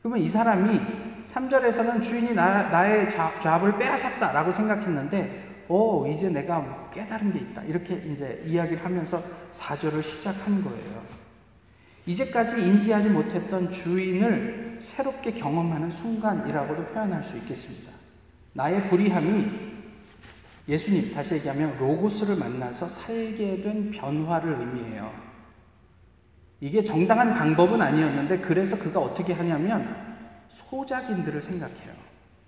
그러면 0.00 0.20
이 0.20 0.28
사람이 0.28 0.80
3절에서는 1.26 2.02
주인이 2.02 2.34
나, 2.34 2.64
나의 2.64 3.08
잡, 3.08 3.40
잡을 3.40 3.78
빼앗았다라고 3.78 4.52
생각했는데, 4.52 5.53
오, 5.68 6.06
이제 6.06 6.28
내가 6.28 6.90
깨달은 6.92 7.32
게 7.32 7.38
있다. 7.40 7.62
이렇게 7.64 7.96
이제 8.10 8.42
이야기를 8.46 8.84
하면서 8.84 9.22
4절을 9.52 10.02
시작한 10.02 10.62
거예요. 10.62 11.02
이제까지 12.06 12.60
인지하지 12.60 13.08
못했던 13.08 13.70
주인을 13.70 14.76
새롭게 14.80 15.32
경험하는 15.32 15.90
순간이라고도 15.90 16.86
표현할 16.86 17.22
수 17.22 17.36
있겠습니다. 17.38 17.92
나의 18.52 18.88
불의함이 18.88 19.74
예수님, 20.68 21.12
다시 21.12 21.34
얘기하면 21.34 21.76
로고스를 21.78 22.36
만나서 22.36 22.88
살게 22.88 23.62
된 23.62 23.90
변화를 23.90 24.58
의미해요. 24.60 25.12
이게 26.60 26.82
정당한 26.82 27.34
방법은 27.34 27.82
아니었는데 27.82 28.38
그래서 28.38 28.78
그가 28.78 29.00
어떻게 29.00 29.32
하냐면 29.34 29.86
소작인들을 30.48 31.42
생각해요. 31.42 31.92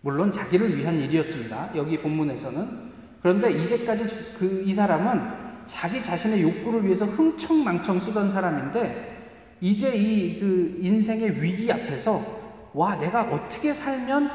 물론 0.00 0.30
자기를 0.30 0.78
위한 0.78 0.99
일이었습니다. 0.99 1.73
여기 1.75 1.99
본문에서는. 1.99 2.86
그런데 3.26 3.50
이제까지 3.50 4.04
그 4.38 4.62
이 4.64 4.73
사람은 4.73 5.21
자기 5.66 6.00
자신의 6.00 6.42
욕구를 6.42 6.85
위해서 6.85 7.04
흥청망청 7.06 7.99
쓰던 7.99 8.28
사람인데 8.28 9.56
이제 9.61 9.92
이 9.97 10.38
그 10.38 10.78
인생의 10.80 11.42
위기 11.42 11.73
앞에서 11.73 12.25
와 12.73 12.97
내가 12.97 13.23
어떻게 13.23 13.73
살면 13.73 14.30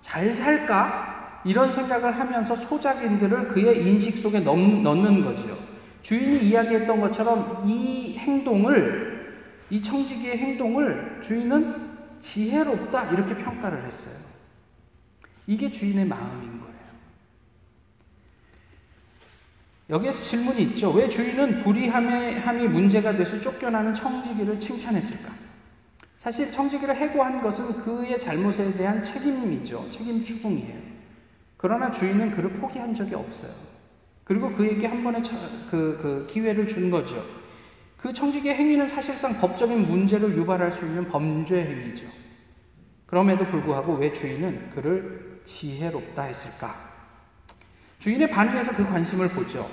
잘 0.00 0.32
살까 0.32 1.42
이런 1.44 1.70
생각을 1.70 2.18
하면서 2.18 2.56
소작인들을 2.56 3.46
그의 3.46 3.86
인식 3.86 4.18
속에 4.18 4.40
넣는 4.40 5.22
거죠. 5.22 5.56
주인이 6.02 6.48
이야기했던 6.48 7.00
것처럼 7.00 7.62
이 7.64 8.16
행동을, 8.18 9.36
이 9.70 9.80
청지기의 9.80 10.36
행동을 10.36 11.20
주인은 11.22 12.18
지혜롭다 12.18 13.12
이렇게 13.12 13.36
평가를 13.36 13.84
했어요. 13.84 14.14
이게 15.46 15.70
주인의 15.70 16.06
마음인 16.06 16.60
거예요. 16.60 16.75
여기에서 19.88 20.24
질문이 20.24 20.62
있죠. 20.62 20.90
왜 20.90 21.08
주인은 21.08 21.60
불의함이 21.60 22.68
문제가 22.68 23.16
돼서 23.16 23.38
쫓겨나는 23.40 23.94
청지기를 23.94 24.58
칭찬했을까? 24.58 25.32
사실 26.16 26.50
청지기를 26.50 26.96
해고한 26.96 27.40
것은 27.40 27.74
그의 27.78 28.18
잘못에 28.18 28.74
대한 28.74 29.02
책임이죠. 29.02 29.88
책임 29.90 30.22
추궁이에요. 30.22 30.96
그러나 31.56 31.90
주인은 31.90 32.32
그를 32.32 32.50
포기한 32.54 32.92
적이 32.92 33.14
없어요. 33.14 33.52
그리고 34.24 34.52
그에게 34.52 34.88
한 34.88 35.04
번의 35.04 35.22
그, 35.70 35.98
그 36.02 36.26
기회를 36.28 36.66
준 36.66 36.90
거죠. 36.90 37.24
그 37.96 38.12
청지기의 38.12 38.56
행위는 38.56 38.86
사실상 38.86 39.38
법적인 39.38 39.86
문제를 39.86 40.36
유발할 40.36 40.72
수 40.72 40.84
있는 40.84 41.06
범죄 41.06 41.64
행위죠. 41.64 42.06
그럼에도 43.06 43.44
불구하고 43.44 43.94
왜 43.94 44.10
주인은 44.10 44.70
그를 44.70 45.40
지혜롭다 45.44 46.24
했을까? 46.24 46.85
주인의 47.98 48.30
반응에서 48.30 48.72
그 48.72 48.84
관심을 48.84 49.30
보죠. 49.30 49.68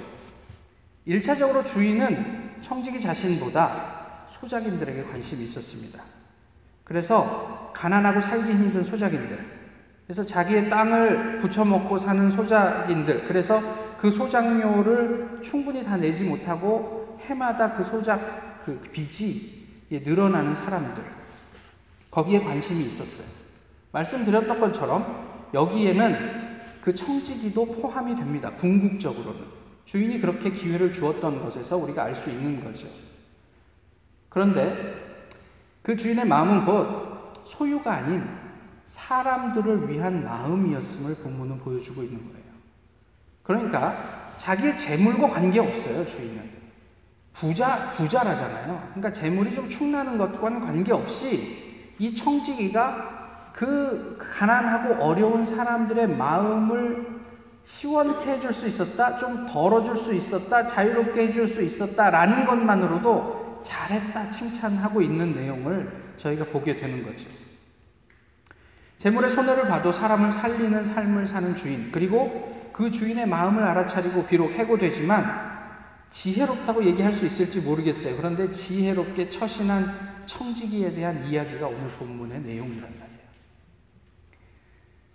1차적으로 1.08 1.64
주인은 1.66 2.62
청지기 2.62 3.00
자신보다 3.00 4.24
소작인들에게 4.28 5.04
관심이 5.04 5.44
있었습니다. 5.44 6.02
그래서 6.84 7.72
가난하고 7.74 8.20
살기 8.20 8.52
힘든 8.52 8.82
소작인들, 8.82 9.64
그래서 10.06 10.24
자기의 10.24 10.70
땅을 10.70 11.40
부쳐먹고 11.40 11.98
사는 11.98 12.30
소작인들, 12.30 13.26
그래서 13.28 13.62
그 13.98 14.10
소작료를 14.10 15.40
충분히 15.42 15.84
다 15.84 15.98
내지 15.98 16.24
못하고 16.24 17.18
해마다 17.22 17.74
그 17.74 17.84
소작 17.84 18.64
그 18.66 18.80
빚이 18.92 19.68
늘어나는 19.90 20.54
사람들, 20.54 21.04
거기에 22.12 22.40
관심이 22.42 22.86
있었어요. 22.86 23.26
말씀드렸던 23.92 24.60
것처럼 24.60 25.50
여기에는 25.54 26.43
그 26.84 26.94
청지기도 26.94 27.66
포함이 27.66 28.14
됩니다. 28.14 28.52
궁극적으로는. 28.56 29.46
주인이 29.86 30.20
그렇게 30.20 30.52
기회를 30.52 30.92
주었던 30.92 31.42
것에서 31.42 31.78
우리가 31.78 32.04
알 32.04 32.14
수 32.14 32.30
있는 32.30 32.62
거죠. 32.62 32.90
그런데 34.28 34.94
그 35.82 35.96
주인의 35.96 36.26
마음은 36.26 36.66
곧 36.66 37.32
소유가 37.46 37.94
아닌 37.94 38.28
사람들을 38.84 39.90
위한 39.90 40.26
마음이었음을 40.26 41.16
본문은 41.16 41.60
보여주고 41.60 42.04
있는 42.04 42.18
거예요. 42.18 42.44
그러니까 43.44 44.34
자기의 44.36 44.76
재물과 44.76 45.30
관계없어요, 45.30 46.06
주인은. 46.06 46.52
부자, 47.32 47.92
부자라잖아요. 47.92 48.90
그러니까 48.90 49.14
재물이 49.14 49.54
좀 49.54 49.70
충나는 49.70 50.18
것과는 50.18 50.60
관계없이 50.60 51.94
이 51.98 52.14
청지기가 52.14 53.23
그 53.54 54.18
가난하고 54.20 54.96
어려운 54.96 55.46
사람들의 55.46 56.08
마음을 56.10 57.22
시원케 57.64 58.32
해줄 58.32 58.52
수 58.52 58.68
있었다, 58.68 59.16
좀 59.16 59.46
덜어줄 59.46 59.96
수 59.96 60.14
있었다, 60.14 60.66
자유롭게 60.66 61.28
해줄 61.28 61.48
수 61.48 61.62
있었다라는 61.62 62.46
것만으로도 62.46 63.62
잘했다 63.64 64.30
칭찬하고 64.30 65.02
있는 65.02 65.34
내용을 65.36 65.90
저희가 66.18 66.46
보게 66.46 66.76
되는 66.76 67.04
거죠. 67.04 67.30
재물의 68.98 69.30
손해를 69.30 69.68
봐도 69.68 69.92
사람을 69.92 70.32
살리는 70.32 70.84
삶을 70.84 71.26
사는 71.26 71.56
주인, 71.56 71.92
그리고 71.92 72.70
그 72.74 72.90
주인의 72.92 73.28
마음을 73.28 73.64
알아차리고 73.64 74.26
비록 74.26 74.52
해고되지만 74.52 75.54
지혜롭다고 76.10 76.84
얘기할 76.86 77.14
수 77.14 77.26
있을지 77.26 77.60
모르겠어요. 77.60 78.18
그런데 78.18 78.52
지혜롭게 78.52 79.30
처신한 79.30 80.24
청지기에 80.26 80.94
대한 80.94 81.26
이야기가 81.26 81.68
오늘 81.68 81.88
본문의 82.00 82.40
말이에요. 82.40 83.03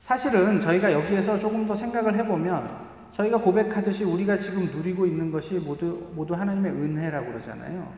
사실은 0.00 0.61
저희가 0.61 0.93
여기에서 0.93 1.38
조금 1.38 1.67
더 1.67 1.75
생각을 1.75 2.17
해보면 2.19 2.88
저희가 3.11 3.38
고백하듯이 3.38 4.05
우리가 4.05 4.38
지금 4.38 4.67
누리고 4.71 5.07
있는 5.07 5.31
것이 5.31 5.59
모두, 5.59 6.11
모두 6.14 6.35
하나님의 6.35 6.73
은혜라고 6.73 7.26
그러잖아요. 7.28 7.93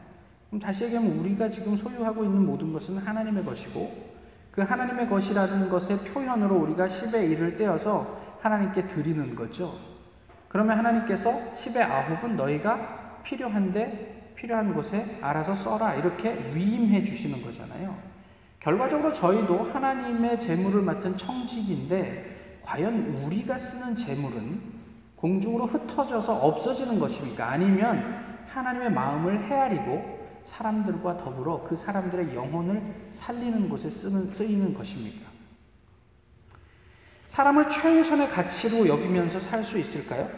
그럼 0.48 0.60
다시 0.60 0.84
얘기하면 0.84 1.18
우리가 1.18 1.50
지금 1.50 1.76
소유하고 1.76 2.24
있는 2.24 2.44
모든 2.44 2.72
것은 2.72 2.98
하나님의 2.98 3.44
것이고 3.44 4.10
그 4.50 4.62
하나님의 4.62 5.08
것이라는 5.08 5.68
것의 5.68 5.98
표현으로 6.12 6.56
우리가 6.56 6.86
10의 6.86 7.36
1을 7.36 7.56
떼어서 7.56 8.18
하나님께 8.40 8.86
드리는 8.86 9.34
거죠. 9.34 9.78
그러면 10.48 10.76
하나님께서 10.78 11.52
10의 11.52 11.86
9은 12.20 12.34
너희가 12.34 13.20
필요한데 13.22 14.32
필요한 14.34 14.72
곳에 14.72 15.18
알아서 15.20 15.54
써라 15.54 15.94
이렇게 15.94 16.50
위임해 16.54 17.04
주시는 17.04 17.42
거잖아요. 17.42 18.09
결과적으로 18.60 19.12
저희도 19.12 19.64
하나님의 19.64 20.38
재물을 20.38 20.82
맡은 20.82 21.16
청직인데 21.16 22.60
과연 22.62 23.24
우리가 23.24 23.56
쓰는 23.56 23.94
재물은 23.94 24.60
공중으로 25.16 25.66
흩어져서 25.66 26.36
없어지는 26.36 26.98
것입니까? 26.98 27.50
아니면 27.50 28.44
하나님의 28.46 28.92
마음을 28.92 29.42
헤아리고 29.44 30.20
사람들과 30.42 31.16
더불어 31.16 31.62
그 31.62 31.74
사람들의 31.74 32.34
영혼을 32.34 33.06
살리는 33.10 33.68
곳에 33.68 33.88
쓰는, 33.88 34.30
쓰이는 34.30 34.74
것입니까? 34.74 35.28
사람을 37.26 37.68
최우선의 37.68 38.28
가치로 38.28 38.88
여기면서 38.88 39.38
살 39.38 39.62
수 39.64 39.78
있을까요? 39.78 40.28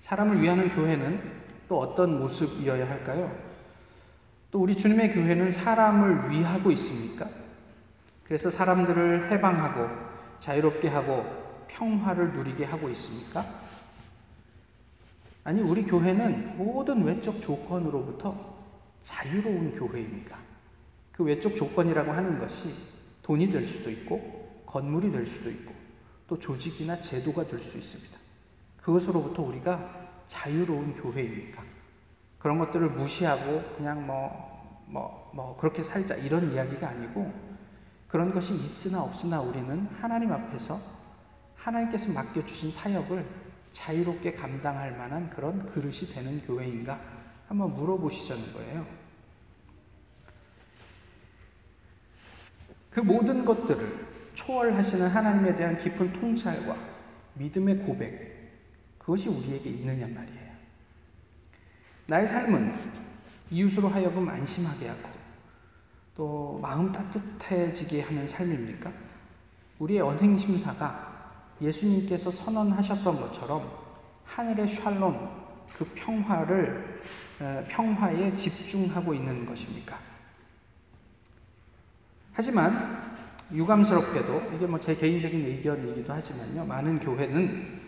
사람을 0.00 0.40
위하는 0.42 0.68
교회는 0.68 1.20
또 1.68 1.78
어떤 1.78 2.18
모습이어야 2.18 2.88
할까요? 2.88 3.49
또 4.50 4.60
우리 4.60 4.74
주님의 4.74 5.12
교회는 5.12 5.50
사람을 5.50 6.30
위하고 6.30 6.70
있습니까? 6.72 7.28
그래서 8.24 8.50
사람들을 8.50 9.30
해방하고 9.30 9.88
자유롭게 10.40 10.88
하고 10.88 11.24
평화를 11.68 12.32
누리게 12.32 12.64
하고 12.64 12.88
있습니까? 12.90 13.60
아니, 15.44 15.60
우리 15.60 15.84
교회는 15.84 16.56
모든 16.56 17.04
외적 17.04 17.40
조건으로부터 17.40 18.58
자유로운 19.02 19.72
교회입니다. 19.72 20.36
그 21.12 21.24
외적 21.24 21.56
조건이라고 21.56 22.12
하는 22.12 22.38
것이 22.38 22.74
돈이 23.22 23.50
될 23.50 23.64
수도 23.64 23.90
있고, 23.90 24.64
건물이 24.66 25.10
될 25.10 25.24
수도 25.24 25.50
있고, 25.50 25.72
또 26.26 26.38
조직이나 26.38 27.00
제도가 27.00 27.46
될 27.46 27.58
수 27.58 27.78
있습니다. 27.78 28.18
그것으로부터 28.82 29.42
우리가 29.42 30.08
자유로운 30.26 30.94
교회입니까? 30.94 31.62
그런 32.40 32.58
것들을 32.58 32.88
무시하고 32.90 33.62
그냥 33.76 34.06
뭐, 34.06 34.84
뭐, 34.86 35.30
뭐, 35.34 35.56
그렇게 35.56 35.82
살자 35.82 36.16
이런 36.16 36.52
이야기가 36.52 36.88
아니고 36.88 37.32
그런 38.08 38.32
것이 38.34 38.54
있으나 38.54 39.02
없으나 39.02 39.40
우리는 39.40 39.86
하나님 40.00 40.32
앞에서 40.32 40.80
하나님께서 41.54 42.10
맡겨주신 42.10 42.70
사역을 42.70 43.24
자유롭게 43.70 44.32
감당할 44.32 44.96
만한 44.96 45.28
그런 45.30 45.64
그릇이 45.66 46.08
되는 46.10 46.42
교회인가 46.42 46.98
한번 47.46 47.74
물어보시자는 47.74 48.52
거예요. 48.54 48.86
그 52.90 53.00
모든 53.00 53.44
것들을 53.44 54.06
초월하시는 54.34 55.06
하나님에 55.06 55.54
대한 55.54 55.76
깊은 55.76 56.14
통찰과 56.14 56.76
믿음의 57.34 57.78
고백, 57.80 58.98
그것이 58.98 59.28
우리에게 59.28 59.70
있느냐 59.70 60.08
말이에요. 60.08 60.39
나의 62.10 62.26
삶은 62.26 62.74
이웃으로 63.52 63.88
하여금 63.88 64.28
안심하게 64.28 64.88
하고 64.88 65.08
또 66.16 66.58
마음 66.60 66.90
따뜻해지게 66.90 68.02
하는 68.02 68.26
삶입니까? 68.26 68.92
우리의 69.78 70.00
언행심사가 70.00 71.30
예수님께서 71.62 72.32
선언하셨던 72.32 73.20
것처럼 73.20 73.70
하늘의 74.24 74.66
샬롬, 74.66 75.30
그 75.72 75.84
평화를, 75.94 77.00
평화에 77.68 78.34
집중하고 78.34 79.14
있는 79.14 79.46
것입니까? 79.46 79.96
하지만 82.32 83.14
유감스럽게도 83.52 84.56
이게 84.56 84.66
뭐 84.66 84.80
제 84.80 84.96
개인적인 84.96 85.46
의견이기도 85.46 86.12
하지만요. 86.12 86.64
많은 86.64 86.98
교회는 86.98 87.80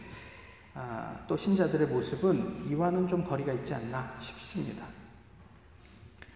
아, 0.75 1.15
또 1.27 1.37
신자들의 1.37 1.87
모습은 1.89 2.67
이와는 2.69 3.07
좀 3.07 3.23
거리가 3.23 3.53
있지 3.53 3.75
않나 3.75 4.15
싶습니다. 4.19 4.87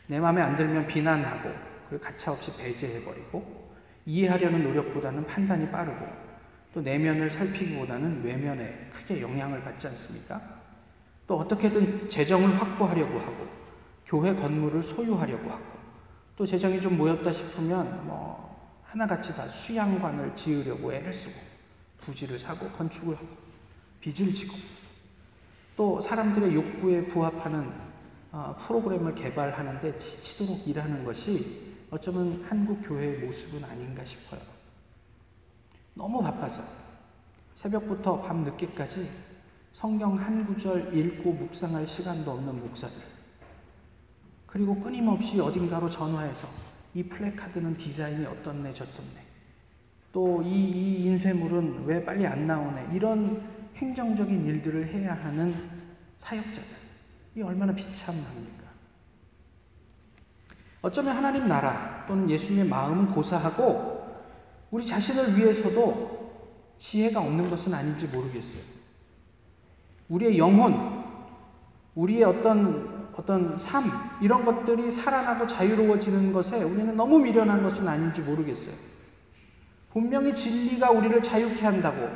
내 0.06 0.20
마음에 0.20 0.42
안 0.42 0.54
들면 0.54 0.86
비난하고 0.86 1.50
그리고 1.88 2.04
가차없이 2.04 2.54
배제해버리고 2.56 3.66
이해하려는 4.04 4.62
노력보다는 4.62 5.26
판단이 5.26 5.70
빠르고 5.70 6.06
또 6.74 6.80
내면을 6.80 7.30
살피기보다는 7.30 8.22
외면에 8.22 8.88
크게 8.92 9.20
영향을 9.22 9.62
받지 9.62 9.88
않습니까? 9.88 10.40
또 11.26 11.38
어떻게든 11.38 12.08
재정을 12.08 12.60
확보하려고 12.60 13.18
하고 13.18 13.48
교회 14.04 14.34
건물을 14.34 14.82
소유하려고 14.82 15.50
하고 15.50 15.64
또 16.36 16.44
재정이 16.44 16.80
좀 16.80 16.96
모였다 16.96 17.32
싶으면 17.32 18.06
뭐 18.06 18.80
하나같이 18.84 19.34
다 19.34 19.48
수양관을 19.48 20.34
지으려고 20.34 20.92
애를 20.92 21.12
쓰고 21.12 21.34
부지를 21.98 22.38
사고 22.38 22.68
건축을 22.70 23.16
하고 23.16 23.45
빚을 24.06 24.32
지고 24.32 24.56
또 25.76 26.00
사람들의 26.00 26.54
욕구에 26.54 27.06
부합하는 27.06 27.72
어, 28.30 28.54
프로그램을 28.60 29.14
개발하는데 29.14 29.96
지치도록 29.96 30.68
일하는 30.68 31.04
것이 31.04 31.74
어쩌면 31.90 32.44
한국 32.48 32.82
교회의 32.82 33.18
모습은 33.18 33.64
아닌가 33.64 34.04
싶어요. 34.04 34.40
너무 35.94 36.22
바빠서 36.22 36.62
새벽부터 37.54 38.22
밤 38.22 38.44
늦게까지 38.44 39.08
성경 39.72 40.16
한 40.16 40.46
구절 40.46 40.96
읽고 40.96 41.32
묵상할 41.32 41.86
시간도 41.86 42.30
없는 42.30 42.60
목사들. 42.60 43.02
그리고 44.46 44.78
끊임없이 44.78 45.40
어딘가로 45.40 45.88
전화해서 45.88 46.48
이 46.94 47.02
플래카드는 47.02 47.76
디자인이 47.76 48.24
어떻네 48.26 48.72
저떻네. 48.72 49.26
또이이 50.12 51.04
인쇄물은 51.04 51.84
왜 51.86 52.04
빨리 52.04 52.26
안 52.26 52.46
나오네. 52.46 52.90
이런 52.94 53.55
행정적인 53.76 54.46
일들을 54.46 54.86
해야 54.88 55.14
하는 55.14 55.54
사역자들. 56.16 56.76
이 57.36 57.42
얼마나 57.42 57.74
비참합니까? 57.74 58.64
어쩌면 60.80 61.16
하나님 61.16 61.46
나라 61.46 62.04
또는 62.06 62.30
예수님의 62.30 62.66
마음은 62.68 63.08
고사하고 63.08 63.96
우리 64.70 64.84
자신을 64.84 65.36
위해서도 65.36 66.16
지혜가 66.78 67.20
없는 67.20 67.50
것은 67.50 67.74
아닌지 67.74 68.06
모르겠어요. 68.06 68.62
우리의 70.08 70.38
영혼, 70.38 71.04
우리의 71.94 72.24
어떤 72.24 72.96
어떤 73.16 73.56
삶 73.56 73.90
이런 74.20 74.44
것들이 74.44 74.90
살아나고 74.90 75.46
자유로워지는 75.46 76.34
것에 76.34 76.62
우리는 76.62 76.94
너무 76.94 77.18
미련한 77.18 77.62
것은 77.62 77.88
아닌지 77.88 78.20
모르겠어요. 78.20 78.74
분명히 79.90 80.34
진리가 80.34 80.90
우리를 80.90 81.22
자유케 81.22 81.64
한다고 81.64 82.10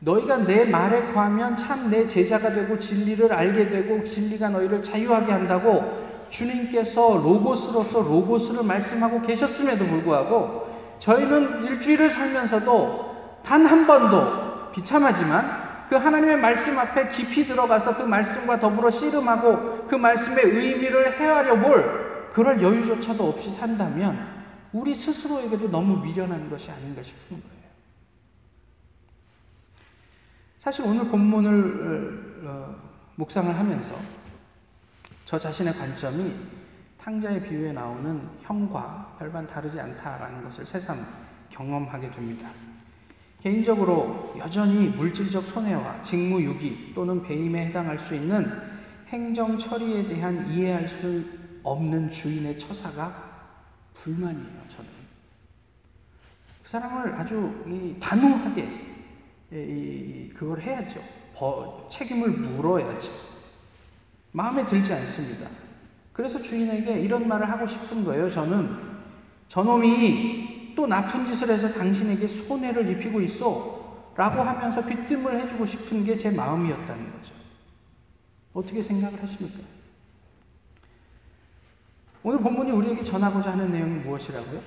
너희가 0.00 0.38
내 0.38 0.64
말에 0.64 1.06
거하면 1.12 1.56
참 1.56 1.90
내 1.90 2.06
제자가 2.06 2.52
되고 2.52 2.78
진리를 2.78 3.32
알게 3.32 3.68
되고 3.68 4.04
진리가 4.04 4.50
너희를 4.50 4.82
자유하게 4.82 5.32
한다고 5.32 6.26
주님께서 6.28 7.16
로고스로서 7.18 8.02
로고스를 8.02 8.62
말씀하고 8.64 9.22
계셨음에도 9.22 9.86
불구하고 9.86 10.68
저희는 10.98 11.64
일주일을 11.64 12.10
살면서도 12.10 13.40
단 13.42 13.64
한 13.66 13.86
번도 13.86 14.70
비참하지만 14.72 15.68
그 15.88 15.96
하나님의 15.96 16.36
말씀 16.36 16.78
앞에 16.78 17.08
깊이 17.08 17.46
들어가서 17.46 17.96
그 17.96 18.02
말씀과 18.02 18.60
더불어 18.60 18.90
씨름하고 18.90 19.86
그 19.88 19.94
말씀의 19.94 20.44
의미를 20.44 21.18
헤아려 21.18 21.58
볼 21.58 22.28
그럴 22.30 22.60
여유조차도 22.60 23.26
없이 23.26 23.50
산다면 23.50 24.18
우리 24.74 24.94
스스로에게도 24.94 25.70
너무 25.70 25.96
미련한 26.02 26.50
것이 26.50 26.70
아닌가 26.70 27.02
싶은 27.02 27.40
거예요. 27.40 27.57
사실 30.58 30.84
오늘 30.84 31.06
본문을 31.06 32.42
어, 32.44 32.74
묵상을 33.14 33.56
하면서 33.56 33.94
저 35.24 35.38
자신의 35.38 35.74
관점이 35.74 36.34
탕자의 37.00 37.44
비유에 37.44 37.72
나오는 37.72 38.28
형과 38.40 39.14
별반 39.20 39.46
다르지 39.46 39.78
않다라는 39.78 40.42
것을 40.42 40.66
새삼 40.66 41.06
경험하게 41.48 42.10
됩니다. 42.10 42.50
개인적으로 43.40 44.34
여전히 44.36 44.88
물질적 44.88 45.46
손해와 45.46 46.02
직무유기 46.02 46.92
또는 46.92 47.22
배임에 47.22 47.66
해당할 47.66 47.96
수 47.96 48.16
있는 48.16 48.50
행정 49.06 49.56
처리에 49.56 50.08
대한 50.08 50.50
이해할 50.50 50.88
수 50.88 51.24
없는 51.62 52.10
주인의 52.10 52.58
처사가 52.58 53.28
불만이에요, 53.94 54.64
저는. 54.66 54.90
그 56.62 56.68
사람을 56.68 57.14
아주 57.14 57.96
단호하게 58.00 58.87
그걸 59.50 60.60
해야죠. 60.60 61.00
책임을 61.90 62.30
물어야죠. 62.30 63.12
마음에 64.32 64.64
들지 64.64 64.92
않습니다. 64.92 65.48
그래서 66.12 66.40
주인에게 66.40 67.00
이런 67.00 67.26
말을 67.28 67.48
하고 67.50 67.66
싶은 67.66 68.04
거예요. 68.04 68.28
저는 68.28 68.76
저놈이 69.46 70.74
또 70.74 70.86
나쁜 70.86 71.24
짓을 71.24 71.50
해서 71.50 71.70
당신에게 71.70 72.26
손해를 72.26 72.90
입히고 72.90 73.20
있어. 73.22 73.78
라고 74.16 74.40
하면서 74.42 74.84
귀띔을 74.84 75.40
해주고 75.40 75.64
싶은 75.64 76.04
게 76.04 76.14
제 76.14 76.30
마음이었다는 76.30 77.12
거죠. 77.12 77.34
어떻게 78.52 78.82
생각을 78.82 79.22
하십니까? 79.22 79.60
오늘 82.24 82.40
본문이 82.40 82.72
우리에게 82.72 83.04
전하고자 83.04 83.52
하는 83.52 83.70
내용이 83.70 84.00
무엇이라고요? 84.00 84.60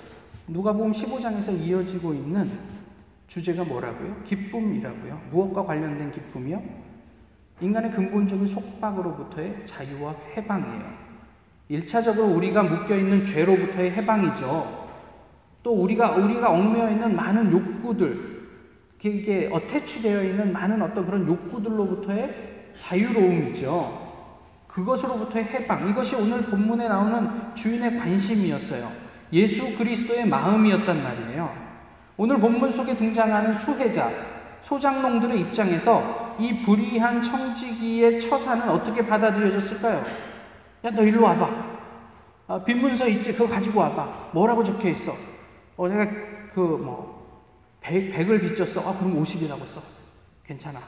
누가복음 0.48 0.94
15장에서 0.94 1.60
이어지고 1.62 2.13
있는 2.13 2.50
주제가 3.32 3.63
뭐라고요? 3.63 4.24
기쁨이라고요. 4.26 5.22
무엇과 5.32 5.63
관련된 5.63 6.12
기쁨이요? 6.12 6.62
인간의 7.62 7.91
근본적인 7.91 8.46
속박으로부터의 8.46 9.65
자유와 9.65 10.13
해방이에요. 10.36 10.84
1차적으로 11.70 12.36
우리가 12.36 12.63
묶여 12.63 12.98
있는 12.98 13.24
죄로부터의 13.24 13.91
해방이죠. 13.91 14.89
또 15.63 15.72
우리가 15.72 16.17
우리가 16.17 16.52
얽매여 16.52 16.91
있는 16.91 17.15
많은 17.15 17.54
욕구들, 17.54 18.50
이게 19.02 19.50
어태치되어 19.50 20.24
있는 20.24 20.52
많은 20.52 20.82
어떤 20.82 21.06
그런 21.06 21.26
욕구들로부터의 21.26 22.74
자유로움이죠. 22.78 24.12
그것으로부터의 24.67 25.46
해방. 25.46 25.88
이것이 25.88 26.15
오늘 26.15 26.41
본문에 26.41 26.89
나오는 26.89 27.56
주인의 27.56 27.98
관심이었어요. 27.98 28.91
예수 29.32 29.78
그리스도의 29.78 30.28
마음이었단 30.28 31.02
말이에요. 31.02 31.71
오늘 32.24 32.38
본문 32.40 32.70
속에 32.70 32.96
등장하는 32.96 33.52
수혜자, 33.52 34.12
소장농들의 34.62 35.40
입장에서 35.40 36.36
이 36.40 36.62
불의한 36.62 37.20
청지기의 37.20 38.20
처사는 38.20 38.70
어떻게 38.70 39.04
받아들여졌을까요? 39.04 40.04
야, 40.86 40.92
너 40.92 41.02
일로 41.02 41.24
와봐. 41.24 41.50
아, 42.48 42.64
빈 42.64 42.80
문서 42.80 43.08
있지? 43.08 43.34
그거 43.34 43.48
가지고 43.48 43.80
와봐. 43.80 44.30
뭐라고 44.34 44.62
적혀 44.62 44.90
있어? 44.90 45.16
어, 45.76 45.88
내가 45.88 46.08
그 46.54 46.60
뭐, 46.60 47.28
100, 47.82 48.14
100을 48.14 48.40
빚졌어. 48.40 48.82
아, 48.82 48.96
그럼 48.96 49.20
50이라고 49.20 49.66
써. 49.66 49.82
괜찮아. 50.46 50.80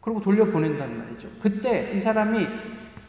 그리고 0.00 0.20
돌려보낸단 0.20 0.96
말이죠. 0.96 1.28
그때 1.42 1.90
이 1.92 1.98
사람이 1.98 2.46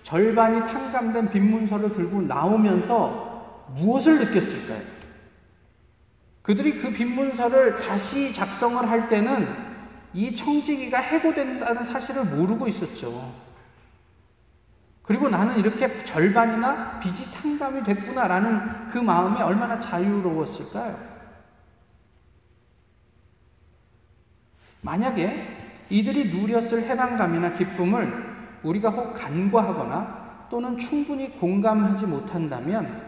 절반이 0.01 0.61
탕감된 0.61 1.29
빈 1.29 1.51
문서를 1.51 1.93
들고 1.93 2.23
나오면서 2.23 3.67
무엇을 3.75 4.17
느꼈을까요? 4.17 4.98
그들이 6.49 6.79
그 6.79 6.91
빈문서를 6.91 7.75
다시 7.75 8.33
작성을 8.33 8.89
할 8.89 9.07
때는 9.07 9.55
이 10.15 10.33
청지기가 10.33 10.97
해고된다는 10.97 11.83
사실을 11.83 12.25
모르고 12.25 12.67
있었죠. 12.67 13.31
그리고 15.03 15.29
나는 15.29 15.59
이렇게 15.59 16.03
절반이나 16.03 16.97
빚이 16.97 17.29
탕감이 17.29 17.83
됐구나라는 17.83 18.87
그 18.87 18.97
마음이 18.97 19.39
얼마나 19.39 19.77
자유로웠을까요? 19.77 20.97
만약에 24.81 25.85
이들이 25.91 26.35
누렸을 26.35 26.81
해방감이나 26.81 27.53
기쁨을 27.53 28.59
우리가 28.63 28.89
혹 28.89 29.13
간과하거나 29.13 30.47
또는 30.49 30.79
충분히 30.79 31.29
공감하지 31.37 32.07
못한다면 32.07 33.07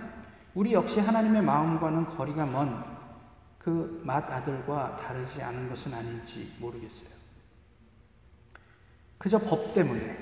우리 0.53 0.73
역시 0.73 0.99
하나님의 0.99 1.41
마음과는 1.41 2.05
거리가 2.05 2.45
먼 2.45 2.90
그 3.61 4.01
맏아들과 4.03 4.95
다르지 4.95 5.39
않은 5.39 5.69
것은 5.69 5.93
아닌지 5.93 6.51
모르겠어요. 6.57 7.11
그저 9.19 9.37
법 9.37 9.75
때문에 9.75 10.17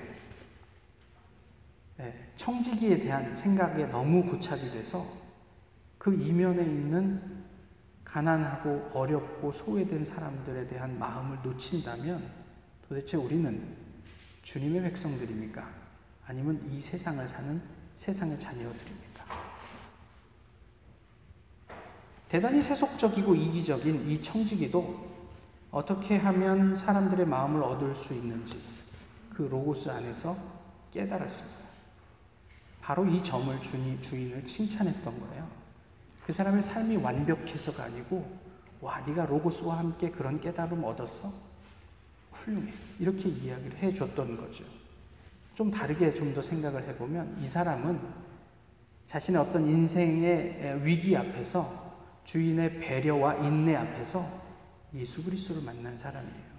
예, 2.02 2.32
청지기에 2.36 3.00
대한 3.00 3.34
생각에 3.34 3.86
너무 3.86 4.26
고착이 4.26 4.72
돼서 4.72 5.08
그 5.98 6.14
이면에 6.14 6.64
있는 6.64 7.46
가난하고 8.04 8.90
어렵고 8.94 9.54
소외된 9.54 10.04
사람들에 10.04 10.68
대한 10.68 11.00
마음을 11.00 11.40
놓친다면 11.42 12.30
도대체 12.90 13.16
우리는 13.16 13.74
주님의 14.42 14.82
백성들입니까? 14.82 15.66
아니면 16.26 16.62
이 16.70 16.82
세상을 16.82 17.26
사는 17.26 17.62
세상의 17.94 18.38
자녀들입니까? 18.38 19.09
대단히 22.30 22.62
세속적이고 22.62 23.34
이기적인 23.36 24.10
이 24.10 24.22
청지기도 24.22 25.10
어떻게 25.72 26.16
하면 26.18 26.76
사람들의 26.76 27.26
마음을 27.26 27.64
얻을 27.64 27.94
수 27.96 28.14
있는지 28.14 28.60
그 29.34 29.44
로고스 29.44 29.90
안에서 29.90 30.38
깨달았습니다. 30.92 31.58
바로 32.82 33.06
이 33.06 33.22
점을 33.24 33.60
주인, 33.62 34.00
주인을 34.02 34.46
칭찬했던 34.46 35.20
거예요. 35.20 35.48
그 36.26 36.32
사람의 36.32 36.62
삶이 36.62 36.98
완벽해서가 36.98 37.84
아니고 37.86 38.40
와 38.82 39.00
네가 39.02 39.26
로고스와 39.26 39.80
함께 39.80 40.10
그런 40.12 40.40
깨달음 40.40 40.84
얻었어? 40.84 41.32
훌륭해. 42.32 42.72
이렇게 43.00 43.28
이야기를 43.30 43.78
해줬던 43.80 44.38
거죠. 44.38 44.64
좀 45.56 45.72
다르게 45.72 46.14
좀 46.14 46.34
더 46.34 46.42
생각을 46.44 46.88
해보면 46.90 47.40
이 47.42 47.48
사람은 47.48 48.00
자신의 49.08 49.42
어떤 49.42 49.68
인생의 49.68 50.86
위기 50.86 51.18
앞에서 51.18 51.89
주인의 52.30 52.80
배려와 52.80 53.38
인내 53.38 53.76
앞에서 53.76 54.24
예수 54.94 55.24
그리스도를 55.24 55.64
만난 55.64 55.98
사람이에요. 55.98 56.50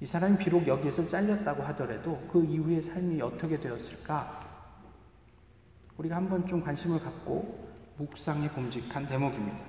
이 0.00 0.06
사람이 0.06 0.36
비록 0.36 0.66
여기에서 0.66 1.06
잘렸다고 1.06 1.62
하더라도 1.62 2.22
그 2.30 2.44
이후의 2.44 2.82
삶이 2.82 3.22
어떻게 3.22 3.58
되었을까? 3.58 4.46
우리가 5.96 6.16
한번 6.16 6.46
좀 6.46 6.62
관심을 6.62 7.00
갖고 7.00 7.72
묵상해 7.96 8.50
봄직한 8.50 9.06
대목입니다. 9.06 9.64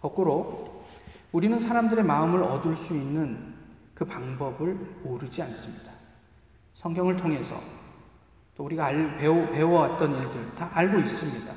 거꾸로 0.00 0.84
우리는 1.32 1.58
사람들의 1.58 2.04
마음을 2.04 2.40
얻을 2.44 2.76
수 2.76 2.94
있는 2.94 3.52
그 3.94 4.04
방법을 4.04 4.74
모르지 5.02 5.42
않습니다. 5.42 5.90
성경을 6.74 7.16
통해서 7.16 7.60
또 8.54 8.64
우리가 8.64 8.86
알, 8.86 9.16
배워, 9.16 9.50
배워왔던 9.50 10.22
일들 10.22 10.54
다 10.54 10.70
알고 10.72 11.00
있습니다. 11.00 11.52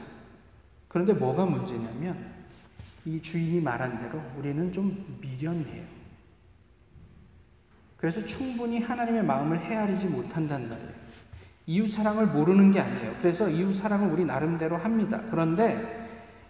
그런데 0.87 1.13
뭐가 1.13 1.45
문제냐면 1.45 2.30
이 3.05 3.21
주인이 3.21 3.59
말한 3.61 4.01
대로 4.01 4.21
우리는 4.37 4.71
좀 4.71 5.17
미련해요. 5.21 5.83
그래서 7.97 8.23
충분히 8.25 8.79
하나님의 8.79 9.23
마음을 9.23 9.59
헤아리지 9.59 10.07
못한단 10.07 10.69
말이에요. 10.69 11.01
이웃 11.67 11.87
사랑을 11.87 12.27
모르는 12.27 12.71
게 12.71 12.79
아니에요. 12.79 13.15
그래서 13.19 13.49
이웃 13.49 13.73
사랑을 13.73 14.11
우리 14.11 14.25
나름대로 14.25 14.77
합니다. 14.77 15.21
그런데 15.29 16.09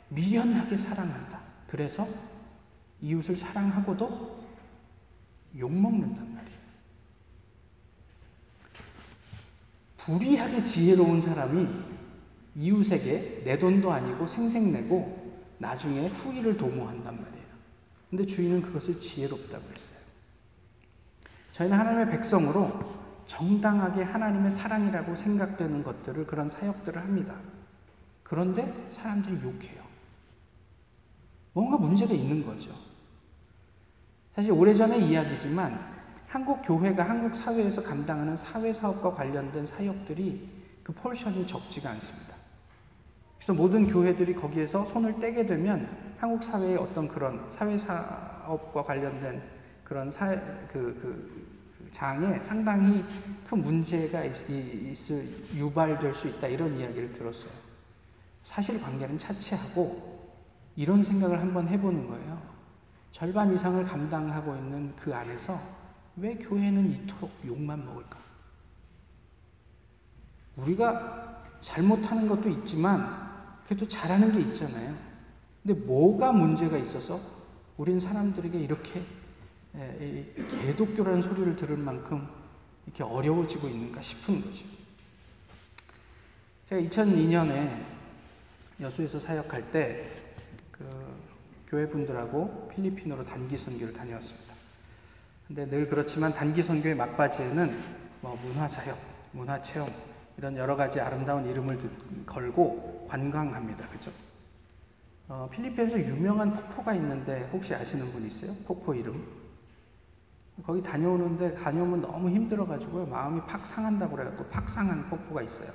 미련하게 0.10 0.78
사랑한다. 0.78 1.40
그래서 1.68 2.08
이웃을 3.02 3.36
사랑하고도 3.36 4.42
욕먹는단 5.58 6.34
말이에요. 6.34 6.62
불이하게 9.98 10.64
지혜로운 10.64 11.22
사람이 11.22 11.68
이웃에게 12.56 13.44
내 13.44 13.58
돈도 13.58 13.92
아니고 13.92 14.28
생색내고 14.28 15.21
나중에 15.62 16.08
후일을 16.08 16.58
도모한단 16.58 17.22
말이에요. 17.22 17.46
근데 18.10 18.26
주인은 18.26 18.64
그것을 18.64 18.98
지혜롭다고 18.98 19.64
했어요. 19.72 19.98
저희는 21.52 21.78
하나님의 21.78 22.10
백성으로 22.10 23.00
정당하게 23.28 24.04
하나님의 24.04 24.52
사랑이라고 24.52 25.16
생각되는 25.16 25.84
것들을 25.84 26.26
그런 26.26 26.50
사역들을 26.50 27.02
합니다. 27.02 27.36
그런데 28.24 28.88
사람들이 28.90 29.36
욕해요. 29.44 29.82
뭔가 31.54 31.78
문제가 31.78 32.14
있는 32.14 32.46
거죠. 32.46 32.74
사실 34.36 34.52
오래전의 34.52 35.08
이야기지만 35.08 35.92
한국 36.28 36.62
교회가 36.64 37.08
한국 37.08 37.36
사회에서 37.36 37.84
감당하는 37.84 38.36
사회 38.36 38.74
사업과 38.74 39.14
관련된 39.14 39.66
사역들이 39.66 40.50
그 40.84 40.94
폴션이 40.94 41.46
적지가 41.46 41.92
않습니다. 41.92 42.31
그래서 43.42 43.56
모든 43.56 43.88
교회들이 43.88 44.36
거기에서 44.36 44.86
손을 44.86 45.20
떼게 45.20 45.48
되면 45.48 45.90
한국 46.20 46.44
사회의 46.44 46.78
어떤 46.78 47.08
그런 47.08 47.44
사회 47.50 47.76
사업과 47.76 48.84
관련된 48.84 49.42
그런 49.84 50.12
사, 50.12 50.30
그, 50.68 50.96
그, 51.02 51.50
장에 51.90 52.42
상당히 52.44 53.04
큰 53.50 53.64
문제가 53.64 54.24
있, 54.24 54.48
있을 54.48 55.28
유발될 55.56 56.14
수 56.14 56.28
있다 56.28 56.48
이런 56.48 56.78
이야기를 56.78 57.14
들었어요. 57.14 57.52
사실 58.44 58.80
관계는 58.80 59.18
차치하고 59.18 60.30
이런 60.76 61.02
생각을 61.02 61.42
한번 61.42 61.68
해보는 61.68 62.08
거예요. 62.08 62.40
절반 63.10 63.52
이상을 63.52 63.84
감당하고 63.84 64.56
있는 64.56 64.96
그 64.96 65.16
안에서 65.16 65.60
왜 66.16 66.36
교회는 66.36 66.92
이토록 66.92 67.32
욕만 67.48 67.84
먹을까? 67.88 68.20
우리가 70.58 71.44
잘못하는 71.60 72.28
것도 72.28 72.48
있지만 72.48 73.31
그래도 73.66 73.88
잘하는 73.88 74.32
게 74.32 74.40
있잖아요. 74.42 74.96
근데 75.64 75.80
뭐가 75.86 76.32
문제가 76.32 76.78
있어서 76.78 77.20
우린 77.78 78.00
사람들에게 78.00 78.60
이렇게 78.60 79.04
개독교라는 80.66 81.22
소리를 81.22 81.56
들을 81.56 81.78
만큼 81.78 82.28
이렇게 82.86 83.04
어려워지고 83.04 83.68
있는가 83.68 84.02
싶은 84.02 84.42
거죠. 84.42 84.66
제가 86.66 86.82
2002년에 86.82 87.84
여수에서 88.80 89.20
사역할 89.20 89.72
때 89.72 90.22
그 90.82 91.22
교회 91.68 91.88
분들하고 91.88 92.70
필리핀으로 92.74 93.24
단기 93.24 93.56
선교를 93.56 93.94
다녀왔습니다. 93.94 94.54
근데 95.48 95.70
늘 95.70 95.88
그렇지만 95.88 96.34
단기 96.34 96.62
선교의 96.62 96.96
막바지에는 96.96 97.78
뭐 98.22 98.40
문화 98.44 98.68
사역, 98.68 98.98
문화 99.32 99.62
체험 99.62 99.90
이런 100.38 100.58
여러 100.58 100.76
가지 100.76 101.00
아름다운 101.00 101.48
이름을 101.48 101.78
걸고 102.26 103.08
관광합니다. 103.10 103.88
그죠? 103.90 104.12
어, 105.28 105.48
필리핀에서 105.52 106.00
유명한 106.00 106.52
폭포가 106.52 106.94
있는데 106.96 107.50
혹시 107.54 107.74
아시는 107.74 108.12
분 108.12 108.26
있어요? 108.26 108.54
폭포 108.66 108.94
이름? 108.94 109.24
거기 110.64 110.82
다녀오는데 110.82 111.54
다녀오면 111.54 112.02
너무 112.02 112.30
힘들어가지고요. 112.30 113.06
마음이 113.08 113.42
팍 113.48 113.66
상한다고 113.66 114.16
그래갖고 114.16 114.46
팍 114.46 114.70
상한 114.70 115.10
폭포가 115.10 115.42
있어요. 115.42 115.70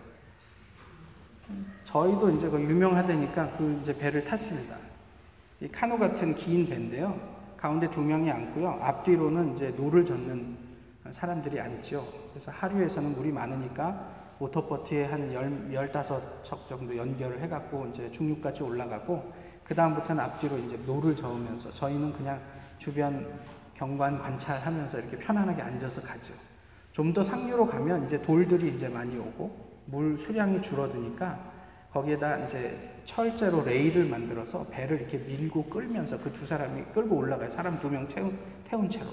저희도 1.84 2.30
이제 2.30 2.48
그 2.48 2.60
유명하다니까 2.60 3.56
그 3.56 3.78
이제 3.82 3.96
배를 3.96 4.24
탔습니다. 4.24 4.76
이 5.60 5.68
카누 5.68 5.98
같은 5.98 6.34
긴 6.34 6.68
배인데요. 6.68 7.18
가운데 7.56 7.88
두 7.88 8.02
명이 8.02 8.30
앉고요. 8.30 8.78
앞뒤로는 8.82 9.54
이제 9.54 9.70
노를 9.70 10.04
젓는 10.04 10.56
사람들이 11.10 11.58
앉죠. 11.60 12.06
그래서 12.30 12.50
하류에서는 12.50 13.14
물이 13.14 13.32
많으니까 13.32 14.25
모터보트에 14.38 15.04
한 15.06 15.32
열, 15.32 15.72
열다섯 15.72 16.44
척 16.44 16.68
정도 16.68 16.96
연결을 16.96 17.40
해갖고 17.42 17.86
이제 17.92 18.10
중류까지 18.10 18.62
올라가고 18.62 19.32
그 19.64 19.74
다음부터는 19.74 20.22
앞뒤로 20.22 20.58
이제 20.58 20.76
노를 20.86 21.16
저으면서 21.16 21.72
저희는 21.72 22.12
그냥 22.12 22.40
주변 22.78 23.26
경관 23.74 24.18
관찰하면서 24.18 24.98
이렇게 25.00 25.16
편안하게 25.18 25.62
앉아서 25.62 26.02
가죠. 26.02 26.34
좀 26.92 27.12
더 27.12 27.22
상류로 27.22 27.66
가면 27.66 28.04
이제 28.04 28.20
돌들이 28.22 28.74
이제 28.74 28.88
많이 28.88 29.18
오고 29.18 29.66
물 29.86 30.16
수량이 30.16 30.62
줄어드니까 30.62 31.52
거기에다 31.92 32.44
이제 32.44 32.94
철제로 33.04 33.62
레일을 33.62 34.04
만들어서 34.06 34.64
배를 34.66 34.98
이렇게 35.00 35.18
밀고 35.18 35.64
끌면서 35.64 36.18
그 36.18 36.32
두 36.32 36.44
사람이 36.46 36.82
끌고 36.94 37.16
올라가요. 37.16 37.48
사람 37.50 37.78
두 37.78 37.88
명 37.90 38.06
태운, 38.08 38.38
태운 38.64 38.88
채로. 38.88 39.06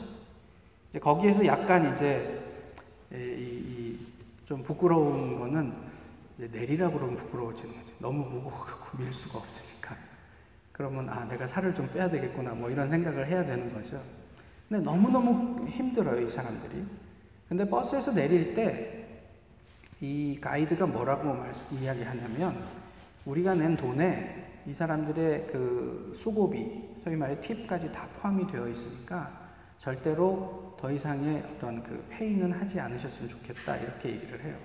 이제 0.89 0.99
거기에서 0.99 1.45
약간 1.45 1.91
이제 1.91 2.39
이, 3.12 3.15
좀 4.45 4.63
부끄러운 4.63 5.39
거는 5.39 5.73
이제 6.38 6.49
내리라고 6.51 6.95
그러면 6.95 7.15
부끄러워지는 7.17 7.73
거죠. 7.75 7.93
너무 7.99 8.27
무거워갖고 8.27 8.97
밀 8.97 9.12
수가 9.12 9.39
없으니까. 9.39 9.95
그러면 10.71 11.10
아 11.10 11.25
내가 11.25 11.45
살을 11.45 11.73
좀 11.73 11.89
빼야 11.93 12.10
되겠구나 12.10 12.53
뭐 12.53 12.69
이런 12.69 12.88
생각을 12.88 13.27
해야 13.27 13.45
되는 13.45 13.71
거죠. 13.73 14.01
근데 14.67 14.84
너무너무 14.84 15.67
힘들어요, 15.67 16.21
이 16.21 16.29
사람들이. 16.29 16.84
근데 17.47 17.69
버스에서 17.69 18.12
내릴 18.13 18.53
때 18.53 19.03
이 20.03 20.38
가이드가 20.41 20.86
뭐라고 20.86 21.34
말씀, 21.34 21.65
이야기하냐면 21.77 22.62
우리가 23.23 23.56
낸 23.56 23.77
돈에 23.77 24.62
이 24.67 24.73
사람들의 24.73 25.47
그 25.47 26.12
수고비, 26.13 26.84
소위 27.01 27.15
말해 27.15 27.39
팁까지 27.39 27.89
다 27.89 28.10
포함이 28.19 28.45
되어 28.47 28.67
있으니까 28.67 29.42
절대로 29.84 30.74
더 30.80 30.89
이상의 30.89 31.43
어떤 31.46 31.84
그 31.84 32.08
페이는 32.10 32.54
하지 32.54 32.80
않으셨으면 32.80 33.28
좋겠다 33.30 33.76
이렇게 33.76 34.12
얘기를 34.12 34.41
해요. 34.41 34.56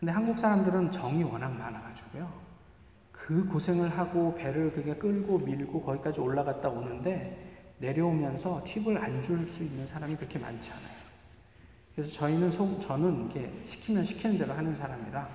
근데 0.00 0.10
한국 0.10 0.38
사람들은 0.38 0.90
정이 0.90 1.22
워낙 1.22 1.50
많아가지고요. 1.50 2.32
그 3.12 3.44
고생을 3.46 3.90
하고 3.90 4.34
배를 4.36 4.72
그게 4.72 4.94
끌고 4.94 5.40
밀고 5.40 5.82
거기까지 5.82 6.20
올라갔다 6.20 6.70
오는데 6.70 7.76
내려오면서 7.76 8.64
팁을 8.64 8.96
안 8.96 9.20
줄 9.20 9.46
수 9.46 9.64
있는 9.64 9.86
사람이 9.86 10.16
그렇게 10.16 10.38
많지 10.38 10.72
않아요. 10.72 10.96
그래서 11.94 12.10
저희는 12.14 12.48
소, 12.48 12.80
저는 12.80 13.26
이게 13.26 13.52
시키면 13.64 14.02
시키는 14.02 14.38
대로 14.38 14.54
하는 14.54 14.72
사람이라 14.72 15.28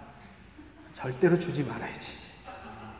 절대로 0.94 1.38
주지 1.38 1.64
말아야지. 1.64 2.18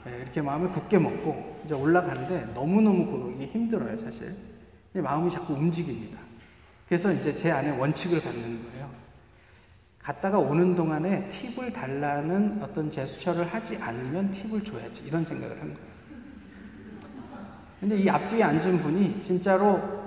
네, 0.06 0.18
이렇게 0.18 0.44
마음을 0.44 0.70
굳게 0.70 1.00
먹고 1.00 1.62
이제 1.66 1.74
올라가는데 1.74 2.54
너무너무 2.54 3.32
그게 3.32 3.48
힘들어요, 3.48 3.98
사실. 3.98 4.53
마음이 5.02 5.30
자꾸 5.30 5.54
움직입니다. 5.54 6.20
그래서 6.88 7.12
이제 7.12 7.34
제 7.34 7.52
안에 7.52 7.78
원칙을 7.78 8.22
갖는 8.22 8.64
거예요. 8.64 8.90
갔다가 10.00 10.38
오는 10.38 10.76
동안에 10.76 11.30
팁을 11.30 11.72
달라는 11.72 12.62
어떤 12.62 12.92
제스처를 12.92 13.52
하지 13.54 13.78
않으면 13.78 14.32
팁을 14.32 14.64
줘야지. 14.64 15.06
이런 15.06 15.24
생각을 15.24 15.60
한 15.62 15.74
거예요. 15.74 15.94
근데 17.80 17.98
이 17.98 18.10
앞뒤에 18.10 18.44
앉은 18.44 18.82
분이 18.82 19.22
진짜로 19.22 20.04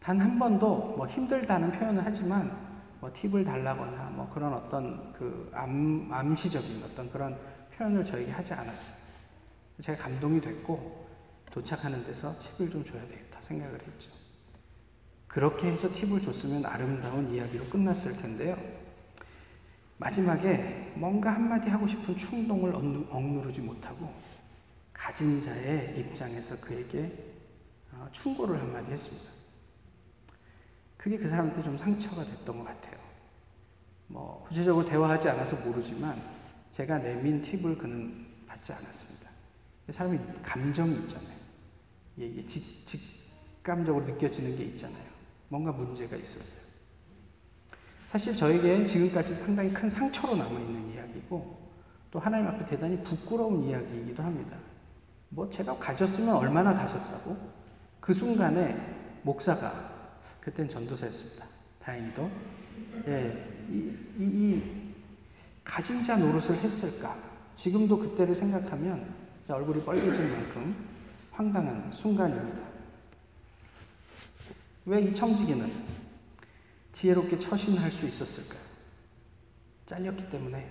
단 0.00 0.20
한 0.20 0.36
번도 0.38 0.94
뭐 0.96 1.06
힘들다는 1.06 1.70
표현을 1.70 2.04
하지만 2.04 2.56
뭐 3.00 3.10
팁을 3.12 3.44
달라거나 3.44 4.10
뭐 4.10 4.28
그런 4.28 4.52
어떤 4.52 5.12
그 5.12 5.48
암, 5.54 6.08
암시적인 6.10 6.82
어떤 6.84 7.08
그런 7.10 7.38
표현을 7.76 8.04
저에게 8.04 8.30
하지 8.32 8.52
않았어요. 8.52 8.96
제가 9.80 10.02
감동이 10.02 10.40
됐고 10.40 11.06
도착하는 11.50 12.04
데서 12.04 12.36
팁을 12.38 12.68
좀 12.70 12.84
줘야 12.84 13.00
되겠다 13.06 13.31
생각을 13.42 13.80
했죠. 13.86 14.10
그렇게 15.26 15.70
해서 15.70 15.90
팁을 15.90 16.20
줬으면 16.20 16.66
아름다운 16.66 17.30
이야기로 17.32 17.66
끝났을 17.66 18.16
텐데요. 18.16 18.56
마지막에 19.96 20.92
뭔가 20.96 21.34
한마디 21.34 21.70
하고 21.70 21.86
싶은 21.86 22.16
충동을 22.16 22.74
억누르지 22.74 23.60
못하고 23.60 24.12
가진 24.92 25.40
자의 25.40 25.98
입장에서 25.98 26.58
그에게 26.60 27.32
어, 27.92 28.08
충고를 28.12 28.60
한마디 28.60 28.90
했습니다. 28.90 29.30
그게 30.96 31.16
그 31.16 31.26
사람한테 31.26 31.62
좀 31.62 31.76
상처가 31.78 32.24
됐던 32.24 32.58
것 32.58 32.64
같아요. 32.64 33.00
뭐 34.06 34.44
구체적으로 34.46 34.84
대화하지 34.84 35.28
않아서 35.30 35.56
모르지만 35.56 36.20
제가 36.70 36.98
내민 36.98 37.40
팁을 37.40 37.76
그는 37.78 38.26
받지 38.46 38.72
않았습니다. 38.72 39.30
사람이 39.88 40.18
감정이 40.42 40.94
있잖아요. 41.00 41.36
이게 42.16 42.44
직, 42.46 42.86
직 42.86 43.00
감적으로 43.62 44.04
느껴지는 44.04 44.56
게 44.56 44.64
있잖아요. 44.64 45.04
뭔가 45.48 45.70
문제가 45.72 46.16
있었어요. 46.16 46.60
사실 48.06 48.34
저에게 48.36 48.84
지금까지 48.84 49.34
상당히 49.34 49.72
큰 49.72 49.88
상처로 49.88 50.36
남아있는 50.36 50.94
이야기고 50.94 51.62
또 52.10 52.18
하나님 52.18 52.46
앞에 52.48 52.64
대단히 52.64 53.02
부끄러운 53.02 53.64
이야기이기도 53.64 54.22
합니다. 54.22 54.56
뭐 55.30 55.48
제가 55.48 55.78
가졌으면 55.78 56.34
얼마나 56.36 56.74
가졌다고? 56.74 57.36
그 58.00 58.12
순간에 58.12 58.76
목사가 59.22 60.18
그땐 60.40 60.68
전도사였습니다. 60.68 61.46
다행히도 61.80 62.30
예, 63.06 63.64
이, 63.70 63.96
이, 64.18 64.24
이 64.24 64.94
가진 65.64 66.02
자 66.02 66.16
노릇을 66.16 66.56
했을까? 66.58 67.16
지금도 67.54 67.98
그때를 67.98 68.34
생각하면 68.34 69.14
얼굴이 69.48 69.84
빨개질 69.84 70.28
만큼 70.28 70.74
황당한 71.30 71.90
순간입니다. 71.90 72.71
왜 74.84 75.00
이 75.02 75.14
청지기는 75.14 75.72
지혜롭게 76.92 77.38
처신할 77.38 77.90
수 77.90 78.06
있었을까요? 78.06 78.60
잘렸기 79.86 80.28
때문에 80.28 80.68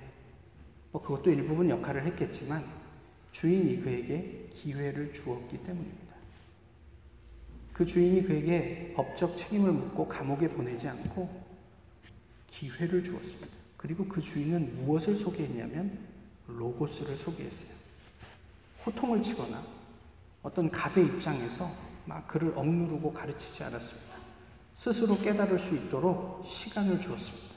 뭐 0.92 1.02
그것도 1.02 1.32
일부분 1.32 1.70
역할을 1.70 2.06
했겠지만 2.08 2.66
주인이 3.32 3.80
그에게 3.82 4.48
기회를 4.52 5.14
주었기 5.14 5.64
때문입니다. 5.64 6.16
그 7.72 7.86
주인이 7.86 8.24
그에게 8.24 8.94
법적 8.96 9.38
책임을 9.38 9.72
묻고 9.72 10.08
감옥에 10.08 10.50
보내지 10.50 10.90
않고 10.90 11.42
기회를 12.48 13.04
주었습니다. 13.04 13.50
그리고 13.78 14.06
그 14.06 14.22
주인은 14.22 14.86
무엇을 14.86 15.16
소개했냐면 15.16 15.98
로고스를 16.48 17.18
소개했어요. 17.18 17.72
호통을 18.86 19.22
치거나 19.22 19.64
어떤 20.44 20.70
갑의 20.70 21.06
입장에서 21.06 21.72
막 22.06 22.28
그를 22.28 22.54
억누르고 22.56 23.14
가르치지 23.14 23.64
않았습니다. 23.64 24.18
스스로 24.74 25.18
깨달을 25.18 25.60
수 25.60 25.76
있도록 25.76 26.46
시간을 26.46 27.00
주었습니다. 27.00 27.56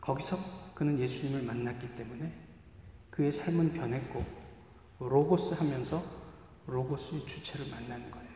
거기서 0.00 0.38
그는 0.74 0.98
예수님을 0.98 1.42
만났기 1.42 1.94
때문에 1.94 2.32
그의 3.10 3.30
삶은 3.30 3.72
변했고 3.74 4.24
로고스 4.98 5.54
하면서 5.54 6.02
로고스의 6.66 7.26
주체를 7.26 7.68
만나는 7.68 8.10
거예요. 8.10 8.32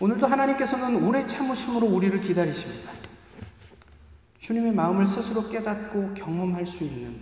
오늘도 0.00 0.26
하나님께서는 0.26 1.04
오래 1.04 1.26
참으심으로 1.26 1.86
우리를 1.86 2.20
기다리십니다. 2.20 2.92
주님의 4.38 4.72
마음을 4.72 5.04
스스로 5.04 5.48
깨닫고 5.48 6.14
경험할 6.14 6.64
수 6.66 6.84
있는 6.84 7.20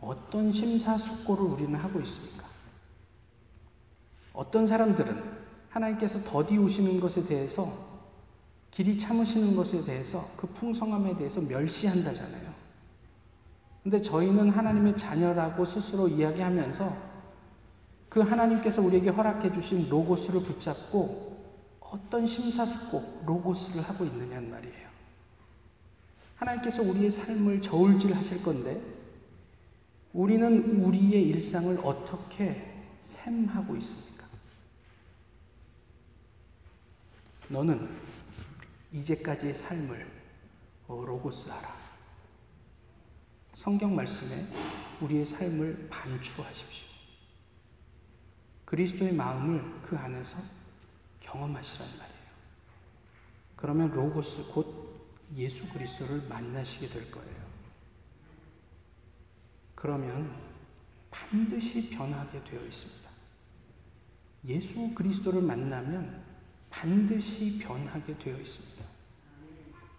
어떤 0.00 0.52
심사숙고를 0.52 1.42
우리는 1.44 1.74
하고 1.74 2.00
있습니까? 2.00 2.43
어떤 4.34 4.66
사람들은 4.66 5.22
하나님께서 5.70 6.22
더디 6.24 6.58
오시는 6.58 7.00
것에 7.00 7.24
대해서 7.24 7.72
길이 8.70 8.98
참으시는 8.98 9.54
것에 9.54 9.84
대해서 9.84 10.28
그 10.36 10.48
풍성함에 10.48 11.16
대해서 11.16 11.40
멸시한다잖아요. 11.40 12.52
근데 13.84 14.00
저희는 14.00 14.50
하나님의 14.50 14.96
자녀라고 14.96 15.64
스스로 15.64 16.08
이야기하면서 16.08 17.14
그 18.08 18.20
하나님께서 18.20 18.82
우리에게 18.82 19.10
허락해 19.10 19.52
주신 19.52 19.88
로고스를 19.88 20.42
붙잡고 20.42 21.34
어떤 21.80 22.26
심사숙고 22.26 23.22
로고스를 23.26 23.82
하고 23.82 24.04
있느냐는 24.04 24.50
말이에요. 24.50 24.88
하나님께서 26.36 26.82
우리의 26.82 27.10
삶을 27.10 27.60
저울질 27.60 28.14
하실 28.16 28.42
건데 28.42 28.80
우리는 30.12 30.84
우리의 30.84 31.22
일상을 31.28 31.78
어떻게 31.84 32.72
샘하고 33.00 33.76
있습니까? 33.76 34.13
너는 37.48 37.88
이제까지의 38.92 39.54
삶을 39.54 40.10
로고스 40.88 41.48
하라. 41.48 41.76
성경 43.54 43.94
말씀에 43.94 44.46
우리의 45.00 45.26
삶을 45.26 45.88
반추하십시오. 45.88 46.88
그리스도의 48.64 49.12
마음을 49.12 49.82
그 49.82 49.96
안에서 49.96 50.38
경험하시란 51.20 51.88
말이에요. 51.88 52.24
그러면 53.56 53.90
로고스 53.90 54.46
곧 54.52 55.08
예수 55.36 55.68
그리스도를 55.68 56.22
만나시게 56.28 56.88
될 56.88 57.10
거예요. 57.10 57.44
그러면 59.74 60.34
반드시 61.10 61.90
변하게 61.90 62.42
되어 62.44 62.64
있습니다. 62.64 63.10
예수 64.46 64.94
그리스도를 64.94 65.42
만나면 65.42 66.23
반드시 66.74 67.58
변하게 67.60 68.18
되어 68.18 68.36
있습니다. 68.36 68.84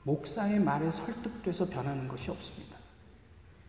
목사의 0.03 0.59
말에 0.59 0.91
설득돼서 0.91 1.67
변하는 1.67 2.07
것이 2.07 2.29
없습니다. 2.29 2.77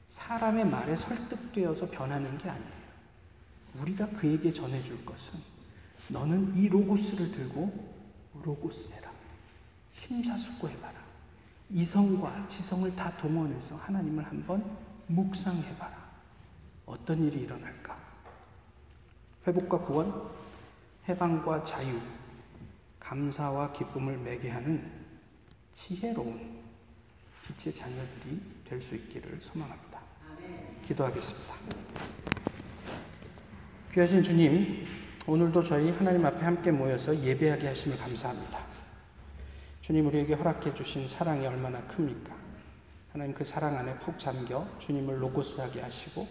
사람의 0.08 0.66
말에 0.66 0.96
설득되어서 0.96 1.88
변하는 1.88 2.36
게 2.36 2.50
아니에요. 2.50 2.86
우리가 3.80 4.08
그에게 4.10 4.52
전해줄 4.52 5.04
것은 5.04 5.38
너는 6.08 6.54
이 6.56 6.68
로고스를 6.68 7.30
들고 7.30 7.94
로고스 8.42 8.90
해라. 8.90 9.10
심사숙고해봐라. 9.92 11.00
이성과 11.70 12.48
지성을 12.48 12.94
다 12.96 13.16
동원해서 13.16 13.76
하나님을 13.76 14.24
한번 14.24 14.64
묵상해봐라. 15.06 16.06
어떤 16.86 17.22
일이 17.22 17.40
일어날까? 17.42 17.96
회복과 19.46 19.78
구원, 19.78 20.28
해방과 21.08 21.64
자유, 21.64 22.00
감사와 23.00 23.72
기쁨을 23.72 24.18
매게 24.18 24.50
하는 24.50 24.90
지혜로운 25.72 26.62
빛의 27.46 27.72
자녀들이 27.74 28.40
될 28.64 28.80
수 28.80 28.94
있기를 28.96 29.38
소망합니다. 29.40 30.00
기도하겠습니다. 30.82 31.54
귀하신 33.92 34.22
주님, 34.22 34.84
오늘도 35.26 35.62
저희 35.62 35.90
하나님 35.90 36.24
앞에 36.26 36.44
함께 36.44 36.70
모여서 36.70 37.16
예배하게 37.16 37.68
하심을 37.68 37.96
감사합니다. 37.98 38.64
주님 39.80 40.06
우리에게 40.06 40.34
허락해 40.34 40.74
주신 40.74 41.06
사랑이 41.06 41.46
얼마나 41.46 41.80
큽니까? 41.86 42.34
하나님 43.12 43.32
그 43.34 43.44
사랑 43.44 43.76
안에 43.76 43.98
푹 44.00 44.18
잠겨 44.18 44.68
주님을 44.78 45.22
로고스하게 45.22 45.80
하시고 45.80 46.26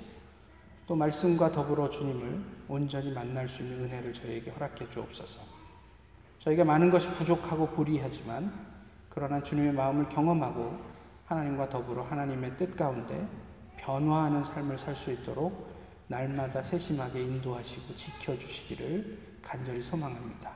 또 0.85 0.95
말씀과 0.95 1.51
더불어 1.51 1.89
주님을 1.89 2.43
온전히 2.67 3.11
만날 3.11 3.47
수 3.47 3.63
있는 3.63 3.85
은혜를 3.85 4.13
저희에게 4.13 4.51
허락해 4.51 4.87
주옵소서. 4.89 5.41
저희가 6.39 6.63
많은 6.63 6.91
것이 6.91 7.09
부족하고 7.13 7.67
불의하지만 7.69 8.51
그러나 9.09 9.41
주님의 9.41 9.73
마음을 9.73 10.07
경험하고 10.09 10.77
하나님과 11.25 11.69
더불어 11.69 12.03
하나님의 12.03 12.57
뜻 12.57 12.75
가운데 12.75 13.27
변화하는 13.77 14.43
삶을 14.43 14.77
살 14.77 14.95
수 14.95 15.11
있도록 15.11 15.73
날마다 16.07 16.61
세심하게 16.61 17.21
인도하시고 17.21 17.95
지켜주시기를 17.95 19.17
간절히 19.41 19.81
소망합니다. 19.81 20.51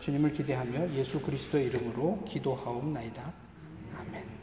주님을 0.00 0.32
기대하며 0.32 0.90
예수 0.92 1.20
그리스도의 1.20 1.66
이름으로 1.66 2.24
기도하옵나이다. 2.24 3.32
아멘. 3.98 4.37